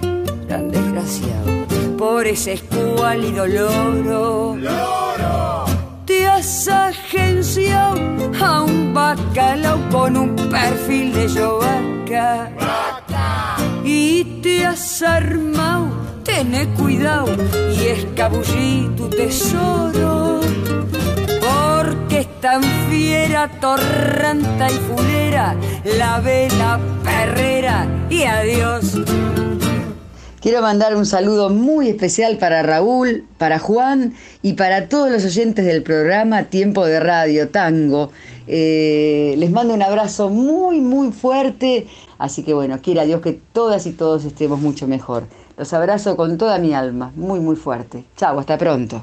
[0.48, 1.46] tan desgraciado,
[1.96, 4.56] por ese escuálido loro.
[4.56, 5.66] ¡Loro!
[6.04, 7.94] Te has agenciado
[8.44, 12.50] a un bacalao con un perfil de yovaca.
[14.72, 15.90] Has armado,
[16.24, 17.28] tené cuidado
[17.76, 20.40] y escabullí tu tesoro.
[21.42, 25.54] Porque es tan fiera, torranta y fulera,
[25.98, 28.98] la vela perrera y adiós.
[30.40, 35.66] Quiero mandar un saludo muy especial para Raúl, para Juan y para todos los oyentes
[35.66, 38.10] del programa Tiempo de Radio Tango.
[38.46, 41.86] Eh, les mando un abrazo muy, muy fuerte.
[42.18, 45.24] Así que bueno, quiera Dios que todas y todos estemos mucho mejor.
[45.56, 48.04] Los abrazo con toda mi alma, muy, muy fuerte.
[48.16, 49.02] Chau, hasta pronto.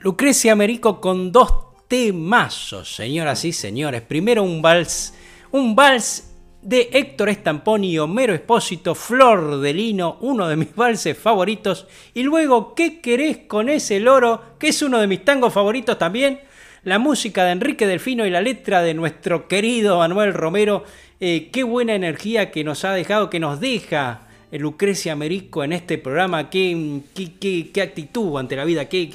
[0.00, 1.52] Lucrecia Merico con dos
[1.88, 4.02] temazos, señoras y señores.
[4.02, 5.14] Primero un vals,
[5.50, 6.32] un vals
[6.62, 11.86] de Héctor Estampón y Homero Espósito, Flor de Lino, uno de mis valses favoritos.
[12.14, 14.40] Y luego, ¿qué querés con ese loro?
[14.58, 16.40] Que es uno de mis tangos favoritos también.
[16.84, 20.84] La música de Enrique Delfino y la letra de nuestro querido Manuel Romero.
[21.20, 25.96] Eh, qué buena energía que nos ha dejado, que nos deja Lucrecia Merico en este
[25.96, 26.50] programa.
[26.50, 28.88] Qué, qué, qué, actitud ante la vida.
[28.88, 29.08] Qué,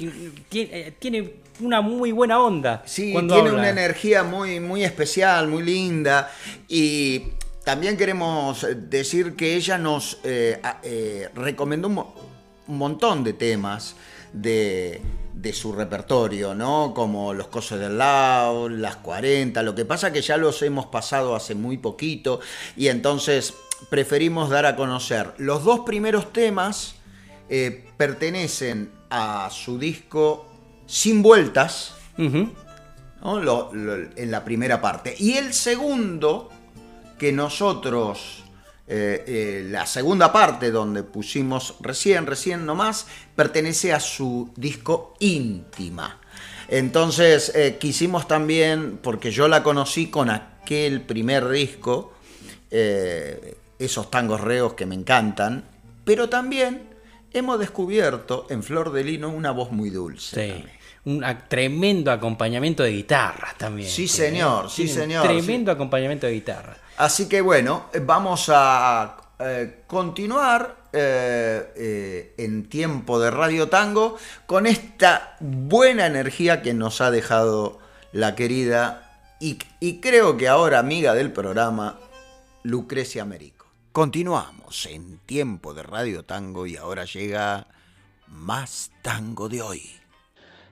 [0.48, 2.82] qué, tiene una muy buena onda.
[2.86, 6.32] Sí, tiene una energía muy, muy especial, muy linda.
[6.68, 7.22] Y
[7.64, 13.94] también queremos decir que ella nos eh, eh, recomendó un, un, montón de temas
[14.32, 15.02] de,
[15.40, 16.92] de, su repertorio, ¿no?
[16.94, 19.62] Como Los Cosos del Lao, Las 40.
[19.62, 22.40] Lo que pasa que ya los hemos pasado hace muy poquito
[22.76, 23.54] y entonces
[23.90, 25.34] preferimos dar a conocer.
[25.38, 26.94] Los dos primeros temas
[27.48, 30.46] eh, pertenecen a su disco
[30.86, 32.52] Sin Vueltas, uh -huh.
[33.22, 33.40] ¿no?
[33.40, 35.14] lo, lo, en la primera parte.
[35.18, 36.50] Y el segundo,
[37.18, 38.44] que nosotros,
[38.90, 46.18] eh, eh, la segunda parte donde pusimos recién, recién nomás, pertenece a su disco Íntima.
[46.68, 52.14] Entonces eh, quisimos también, porque yo la conocí con aquel primer disco,
[52.70, 55.64] esos tangos reos que me encantan,
[56.04, 56.82] pero también
[57.32, 60.54] hemos descubierto en Flor de Lino una voz muy dulce.
[60.54, 60.64] Sí.
[61.04, 63.88] Un tremendo acompañamiento de guitarras también.
[63.88, 65.26] Sí, señor, sí, señor.
[65.26, 65.74] Tremendo sí.
[65.74, 66.76] acompañamiento de guitarra.
[66.98, 74.66] Así que bueno, vamos a eh, continuar eh, eh, en tiempo de Radio Tango con
[74.66, 77.78] esta buena energía que nos ha dejado
[78.10, 82.00] la querida y, y creo que ahora amiga del programa,
[82.64, 83.66] Lucrecia Merico.
[83.92, 87.68] Continuamos en tiempo de Radio Tango y ahora llega
[88.26, 89.82] más tango de hoy.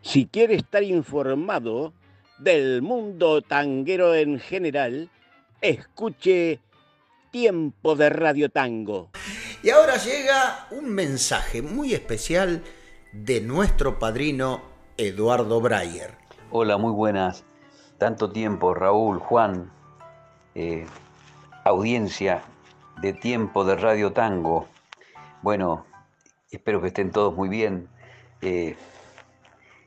[0.02, 1.92] Si quiere estar informado
[2.40, 5.08] del mundo tanguero en general,
[5.68, 6.60] escuche
[7.30, 9.10] Tiempo de Radio Tango.
[9.62, 12.62] Y ahora llega un mensaje muy especial
[13.12, 14.62] de nuestro padrino
[14.96, 16.16] Eduardo Breyer.
[16.50, 17.44] Hola, muy buenas.
[17.98, 19.72] Tanto tiempo, Raúl, Juan,
[20.54, 20.86] eh,
[21.64, 22.42] audiencia
[23.00, 24.68] de Tiempo de Radio Tango.
[25.42, 25.84] Bueno,
[26.50, 27.88] espero que estén todos muy bien.
[28.40, 28.76] Eh,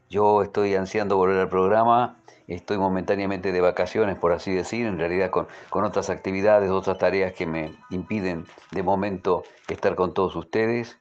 [0.10, 2.19] yo estoy ansiando volver al programa
[2.56, 5.48] estoy momentáneamente de vacaciones, por así decir, en realidad con,
[5.84, 10.98] otras actividades, otras tareas que me impiden de momento estar con todos ustedes,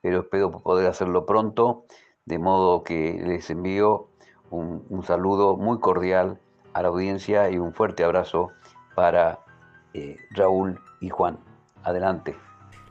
[0.00, 1.84] pero espero poder hacerlo pronto,
[2.24, 4.08] de modo que les envío
[4.50, 6.38] un, saludo muy cordial
[6.72, 8.50] a la audiencia y un fuerte abrazo
[8.94, 9.40] para
[9.94, 11.38] eh, Raúl y Juan.
[11.82, 12.36] Adelante.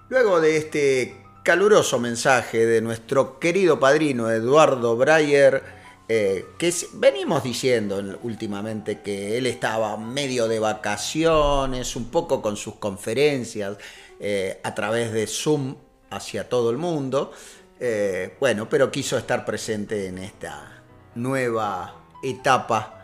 [0.10, 8.20] Luego de este caluroso mensaje de nuestro querido padrino Eduardo Breyer, eh, que venimos diciendo
[8.24, 13.78] últimamente que él estaba medio de vacaciones, un poco con sus conferencias
[14.20, 15.76] eh, a través de Zoom
[16.10, 17.32] hacia todo el mundo.
[17.80, 20.84] Eh, bueno, pero quiso estar presente en esta
[21.16, 23.00] nueva etapa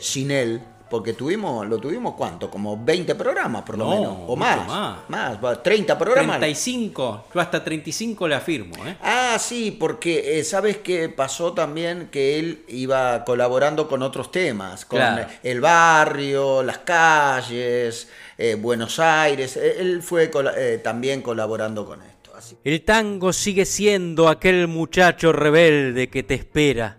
[0.00, 4.66] sin él porque tuvimos, lo tuvimos cuánto, como 20 programas por lo menos, o más,
[5.08, 6.38] más, más, 30 programas.
[6.38, 8.74] 35, yo hasta 35 le afirmo.
[8.86, 8.96] ¿eh?
[9.02, 14.84] Ah, sí, porque eh, sabes que pasó también que él iba colaborando con otros temas,
[14.84, 15.00] con
[15.42, 22.32] el barrio, las calles, eh, Buenos Aires, e, él fue eh, también colaborando con esto.
[22.62, 26.98] El tango sigue siendo aquel muchacho rebelde que te espera,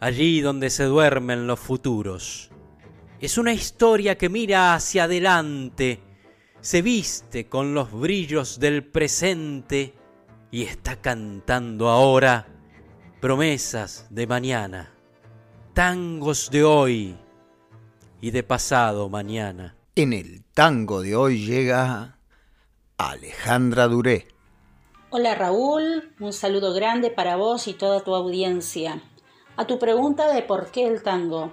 [0.00, 2.50] allí donde se duermen los futuros
[3.20, 6.00] es una historia que mira hacia adelante,
[6.60, 9.94] se viste con los brillos del presente
[10.50, 12.46] y está cantando ahora
[13.20, 14.92] promesas de mañana,
[15.72, 17.16] tangos de hoy
[18.20, 19.76] y de pasado mañana.
[19.94, 22.18] En el tango de hoy llega
[22.98, 24.28] Alejandra Duré.
[25.08, 29.00] Hola Raúl, un saludo grande para vos y toda tu audiencia.
[29.56, 31.52] A tu pregunta de por qué el tango.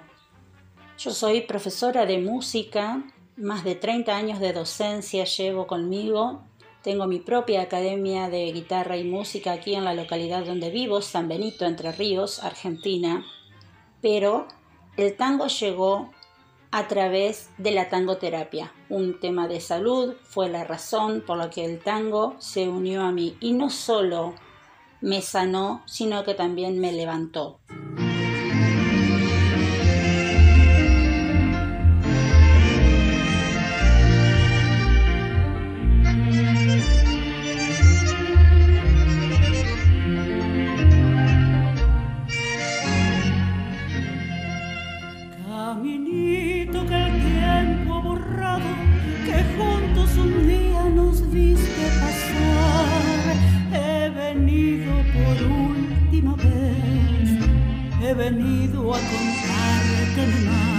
[1.03, 3.03] Yo soy profesora de música,
[3.35, 6.43] más de 30 años de docencia llevo conmigo.
[6.81, 11.27] Tengo mi propia academia de guitarra y música aquí en la localidad donde vivo, San
[11.27, 13.25] Benito, Entre Ríos, Argentina.
[14.01, 14.47] Pero
[14.95, 16.09] el tango llegó
[16.71, 18.71] a través de la tangoterapia.
[18.87, 23.11] Un tema de salud fue la razón por la que el tango se unió a
[23.11, 24.35] mí y no solo
[25.01, 27.59] me sanó, sino que también me levantó.
[58.11, 60.72] Venido a contarte mi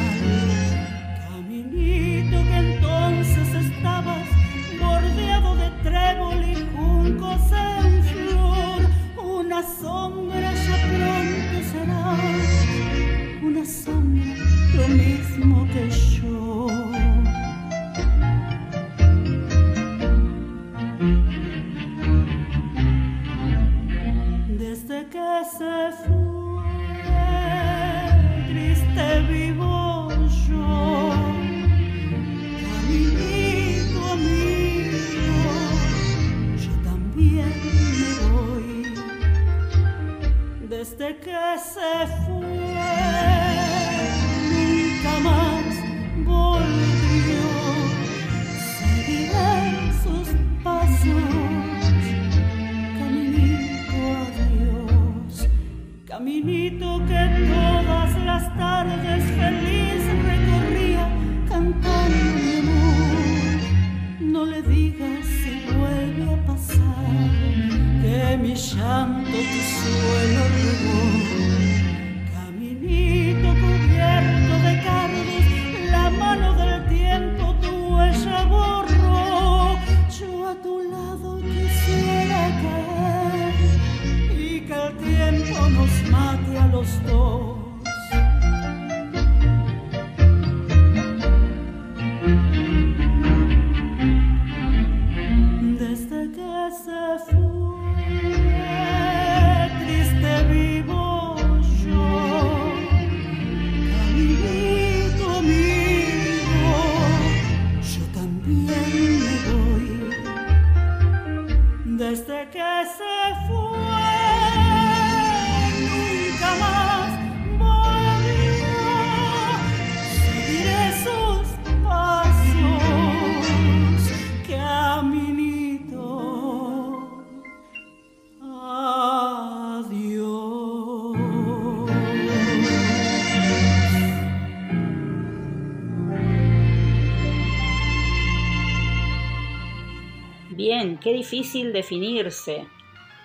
[141.04, 142.66] qué difícil definirse.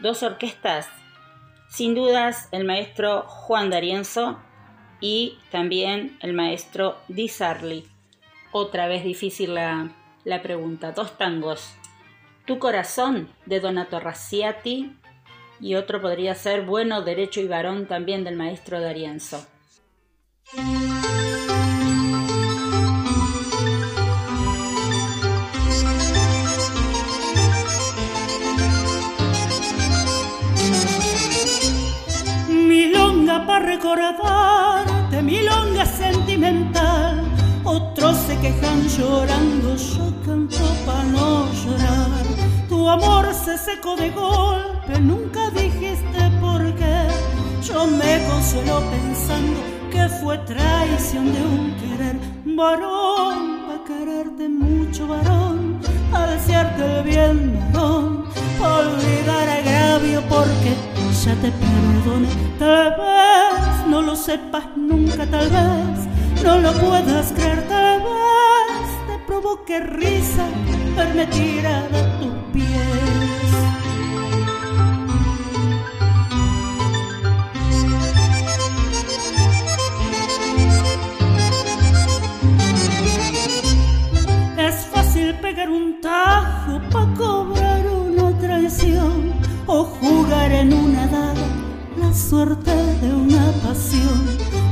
[0.02, 0.90] Dos orquestas.
[1.70, 4.38] Sin dudas, el maestro Juan D'Arienzo
[5.00, 7.88] y también el maestro Di Sarli.
[8.52, 9.92] Otra vez difícil la,
[10.26, 10.92] la pregunta.
[10.92, 11.74] Dos tangos.
[12.46, 14.94] Tu corazón de Donato Razziati
[15.62, 19.46] y otro podría ser Bueno, Derecho y Varón también del maestro D'Arienzo.
[33.60, 37.24] Recordarte, milonga sentimental.
[37.64, 42.24] Otros se quejan llorando, yo canto para no llorar.
[42.68, 47.08] Tu amor se secó de golpe, nunca dijiste por qué.
[47.62, 49.60] Yo me consuelo pensando
[49.92, 52.16] que fue traición de un querer.
[52.46, 55.80] Varón, para quererte mucho, varón,
[56.14, 58.26] a desearte el bien, varón,
[58.60, 60.89] pa olvidar agravio porque
[61.26, 62.30] ya te perdone.
[62.58, 69.18] Tal vez no lo sepas nunca, tal vez no lo puedas creer, tal vez te
[69.28, 70.46] provoque risa
[70.96, 73.52] verme tirada a tus pies.
[84.58, 87.59] Es fácil pegar un tajo para cobrar
[89.72, 91.48] o jugar en una daga
[91.96, 94.26] la suerte de una pasión.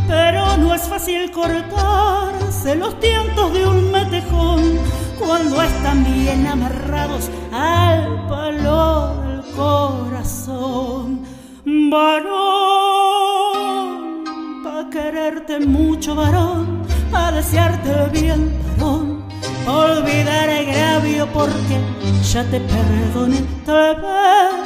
[0.08, 4.80] Pero no es fácil cortarse los tientos de un metejón
[5.20, 11.22] cuando están bien amarrados al palo del corazón.
[11.92, 12.34] Varón,
[14.64, 16.82] pa' quererte mucho, varón,
[17.12, 19.24] pa' desearte bien, varón,
[19.68, 21.78] olvidar agravio porque
[22.32, 24.57] ya te perdoné, tal vez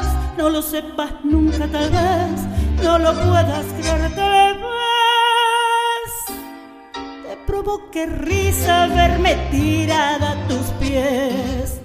[0.41, 2.41] no lo sepas nunca, tal vez
[2.81, 4.57] no lo puedas creer, tal vez
[7.27, 11.81] te provoque risa verme tirada a tus pies.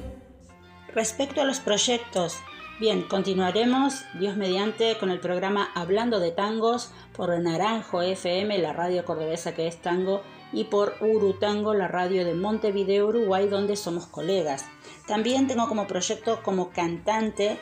[0.94, 2.38] Respecto a los proyectos,
[2.80, 9.04] bien, continuaremos, Dios mediante, con el programa Hablando de Tangos por Naranjo FM, la radio
[9.04, 10.22] cordobesa que es tango,
[10.54, 14.64] y por Urutango, la radio de Montevideo, Uruguay, donde somos colegas.
[15.06, 17.58] También tengo como proyecto como cantante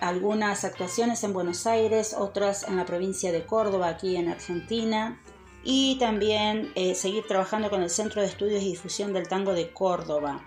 [0.00, 5.20] algunas actuaciones en Buenos Aires, otras en la provincia de Córdoba, aquí en Argentina,
[5.64, 9.72] y también eh, seguir trabajando con el Centro de Estudios y Difusión del Tango de
[9.72, 10.44] Córdoba.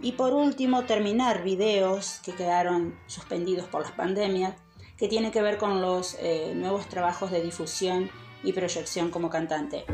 [0.00, 4.54] Y por último, terminar videos que quedaron suspendidos por las pandemias,
[4.96, 8.10] que tienen que ver con los eh, nuevos trabajos de difusión
[8.42, 9.84] y proyección como cantante.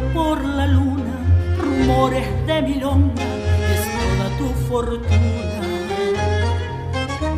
[0.00, 1.18] Por la luna,
[1.58, 3.22] rumores de milonga,
[3.74, 5.60] es toda tu fortuna.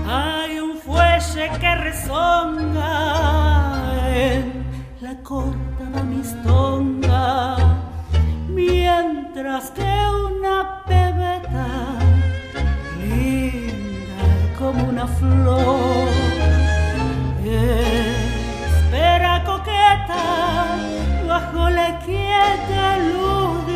[0.06, 2.92] Hay un fuelle que rezonga
[4.16, 4.64] en
[5.00, 7.56] la corta de mistonga,
[8.48, 11.66] mientras que una pebeta
[13.02, 14.24] linda
[14.58, 16.08] como una flor
[17.44, 20.63] espera coqueta
[21.34, 23.66] bajo la quieta luz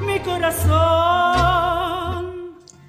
[0.00, 0.72] mi corazón.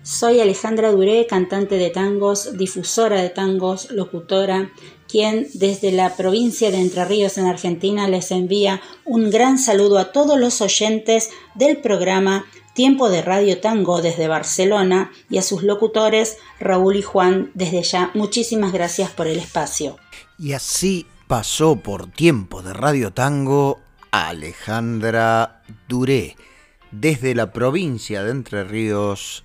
[0.01, 4.71] Soy Alejandra Duré, cantante de tangos, difusora de tangos, locutora,
[5.07, 10.11] quien desde la provincia de Entre Ríos en Argentina les envía un gran saludo a
[10.11, 16.37] todos los oyentes del programa Tiempo de Radio Tango desde Barcelona y a sus locutores
[16.59, 18.11] Raúl y Juan desde ya.
[18.15, 19.97] Muchísimas gracias por el espacio.
[20.39, 23.79] Y así pasó por Tiempo de Radio Tango
[24.11, 26.35] Alejandra Duré,
[26.91, 29.43] desde la provincia de Entre Ríos,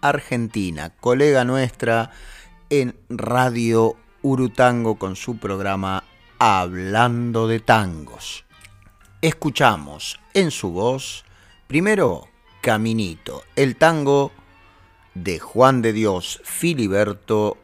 [0.00, 2.10] Argentina, colega nuestra
[2.70, 6.04] en Radio Urutango con su programa
[6.38, 8.44] Hablando de Tangos.
[9.20, 11.26] Escuchamos en su voz,
[11.66, 12.29] primero
[12.60, 14.32] Caminito, el tango
[15.14, 17.56] de Juan de Dios Filiberto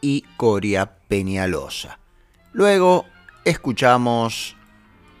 [0.00, 1.98] y Coria Peñalosa.
[2.52, 3.06] Luego
[3.44, 4.56] escuchamos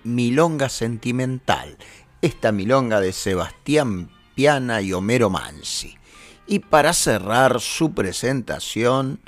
[0.04, 1.78] Milonga Sentimental,
[2.22, 5.96] esta milonga de Sebastián Piana y Homero Mansi.
[6.46, 9.20] Y para cerrar su presentación,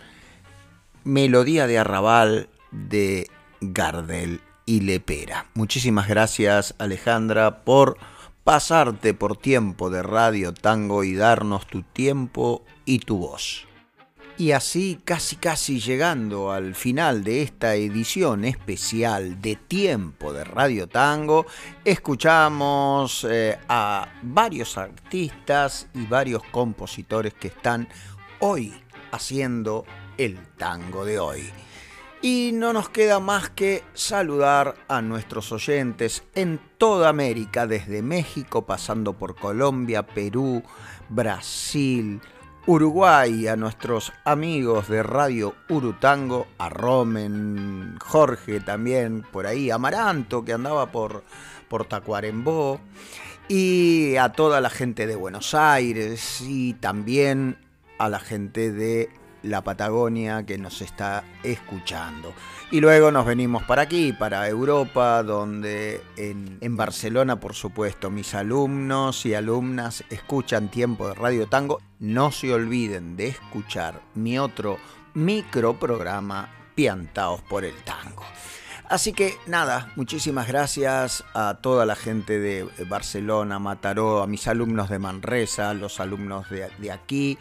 [1.02, 3.30] Melodía de Arrabal de
[3.60, 5.46] Gardel y Lepera.
[5.54, 7.96] Muchísimas gracias Alejandra por
[8.48, 13.66] pasarte por tiempo de Radio Tango y darnos tu tiempo y tu voz.
[14.38, 20.88] Y así, casi casi llegando al final de esta edición especial de Tiempo de Radio
[20.88, 21.44] Tango,
[21.84, 27.86] escuchamos eh, a varios artistas y varios compositores que están
[28.38, 28.72] hoy
[29.12, 29.84] haciendo
[30.16, 31.50] el tango de hoy.
[32.20, 38.66] Y no nos queda más que saludar a nuestros oyentes en toda América, desde México,
[38.66, 40.64] pasando por Colombia, Perú,
[41.08, 42.20] Brasil,
[42.66, 50.52] Uruguay, a nuestros amigos de Radio Urutango, a Romen, Jorge también por ahí, Amaranto que
[50.52, 51.22] andaba por,
[51.68, 52.80] por Tacuarembó,
[53.48, 57.56] y a toda la gente de Buenos Aires y también
[57.98, 59.08] a la gente de
[59.48, 62.34] la Patagonia que nos está escuchando.
[62.70, 69.24] Y luego nos venimos para aquí, para Europa, donde en, Barcelona, por supuesto, mis alumnos
[69.26, 71.80] y alumnas escuchan tiempo de Radio Tango.
[71.98, 74.78] No se olviden de escuchar mi otro
[75.14, 78.24] microprograma Piantaos por el Tango.
[78.88, 84.88] Así que nada, muchísimas gracias a toda la gente de Barcelona, Mataró, a mis alumnos
[84.88, 87.38] de Manresa, los alumnos de, de aquí,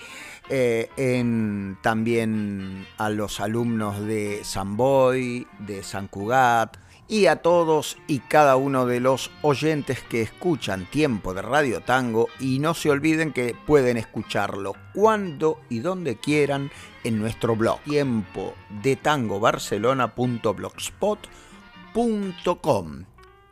[0.50, 6.78] eh, en, también a los alumnos de San Boy, de San Cugat
[7.10, 12.28] y a todos y cada uno de los oyentes que escuchan Tiempo de Radio Tango
[12.40, 16.70] y no se olviden que pueden escucharlo cuando y donde quieran
[17.04, 19.42] en nuestro blog tiempo de tango.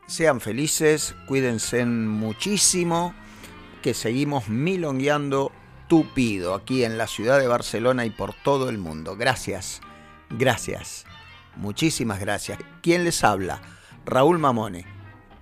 [0.08, 3.16] Sean felices, cuídense muchísimo,
[3.82, 5.52] que seguimos milongueando
[5.88, 9.16] tupido aquí en la ciudad de Barcelona y por todo el mundo.
[9.16, 9.82] Gracias,
[10.30, 11.06] gracias,
[11.56, 12.60] muchísimas gracias.
[12.82, 13.62] ¿Quién les habla?
[14.06, 14.86] Raúl Mamone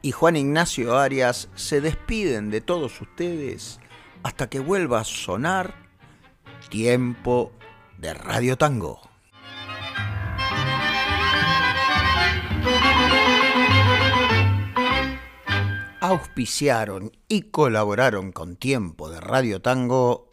[0.01, 3.79] y Juan Ignacio Arias se despiden de todos ustedes
[4.23, 5.75] hasta que vuelva a sonar
[6.69, 7.51] tiempo
[7.97, 9.01] de Radio Tango.
[16.01, 20.32] Auspiciaron y colaboraron con Tiempo de Radio Tango.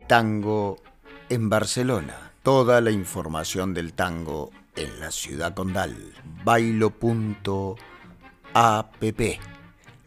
[0.06, 0.78] tango
[1.28, 2.32] en Barcelona.
[2.42, 5.96] Toda la información del tango en la ciudad condal.
[6.44, 6.94] Bailo.app,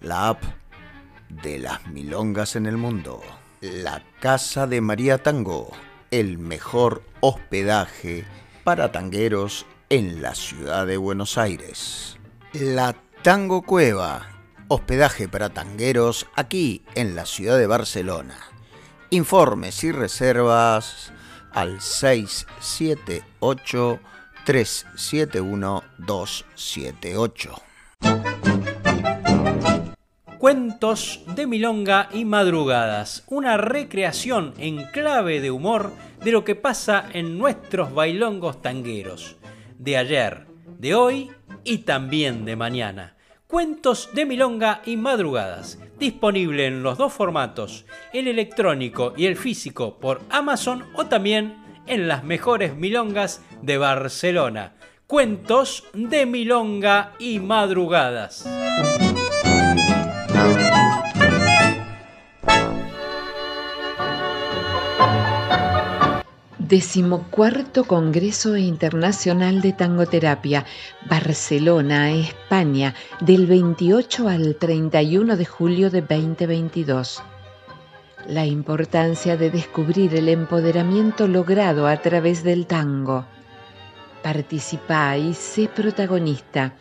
[0.01, 0.43] la app
[1.29, 3.21] de las milongas en el mundo.
[3.61, 5.71] La Casa de María Tango,
[6.11, 8.25] el mejor hospedaje
[8.67, 12.17] para tangueros en la ciudad de Buenos Aires.
[12.51, 14.27] La Tango Cueva,
[14.67, 18.37] hospedaje para tangueros aquí en la ciudad de Barcelona.
[19.09, 21.13] Informes y reservas
[21.53, 24.01] al 678
[24.43, 27.66] 371 278.
[30.39, 35.91] Cuentos de Milonga y Madrugadas, una recreación en clave de humor
[36.23, 39.37] de lo que pasa en nuestros bailongos tangueros,
[39.79, 40.45] de ayer,
[40.77, 41.31] de hoy
[41.63, 43.15] y también de mañana.
[43.47, 49.97] Cuentos de Milonga y Madrugadas, disponible en los dos formatos, el electrónico y el físico
[49.97, 51.57] por Amazon o también
[51.87, 54.75] en las mejores milongas de Barcelona.
[55.07, 58.47] Cuentos de Milonga y Madrugadas.
[66.67, 70.65] Decimocuarto Congreso Internacional de Tangoterapia,
[71.09, 77.23] Barcelona, España, del 28 al 31 de julio de 2022.
[78.27, 83.25] La importancia de descubrir el empoderamiento logrado a través del tango.
[84.21, 86.73] Participa y sé protagonista.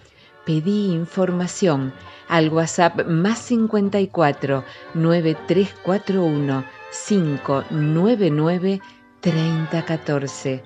[0.45, 1.93] Pedí información
[2.27, 4.65] al WhatsApp más 54
[4.95, 6.65] 9341
[7.09, 8.81] 599
[9.21, 10.63] 3014.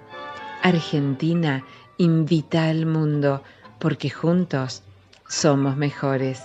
[0.63, 1.65] Argentina
[1.97, 3.43] invita al mundo
[3.79, 4.83] porque juntos
[5.29, 6.43] somos mejores.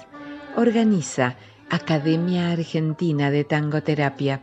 [0.55, 1.35] Organiza
[1.69, 4.41] Academia Argentina de Tangoterapia.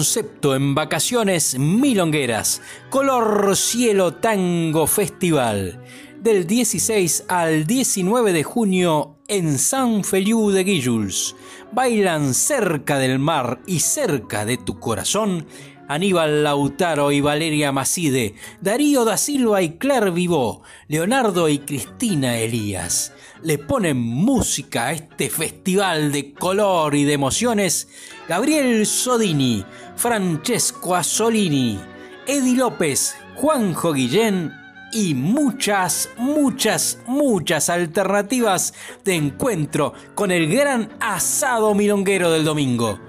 [0.00, 2.62] Concepto en vacaciones milongueras.
[2.88, 5.84] Color Cielo Tango Festival.
[6.18, 11.36] Del 16 al 19 de junio en San Feliu de Guilluls.
[11.72, 15.44] Bailan cerca del mar y cerca de tu corazón
[15.90, 23.12] Aníbal Lautaro y Valeria Macide, Darío da Silva y Claire Vivó, Leonardo y Cristina Elías.
[23.42, 27.88] Le ponen música a este festival de color y de emociones
[28.28, 29.64] Gabriel Sodini,
[29.96, 31.80] Francesco Asolini,
[32.24, 34.52] Edi López, Juanjo Guillén
[34.92, 38.74] y muchas, muchas, muchas alternativas
[39.04, 43.00] de encuentro con el gran asado milonguero del domingo.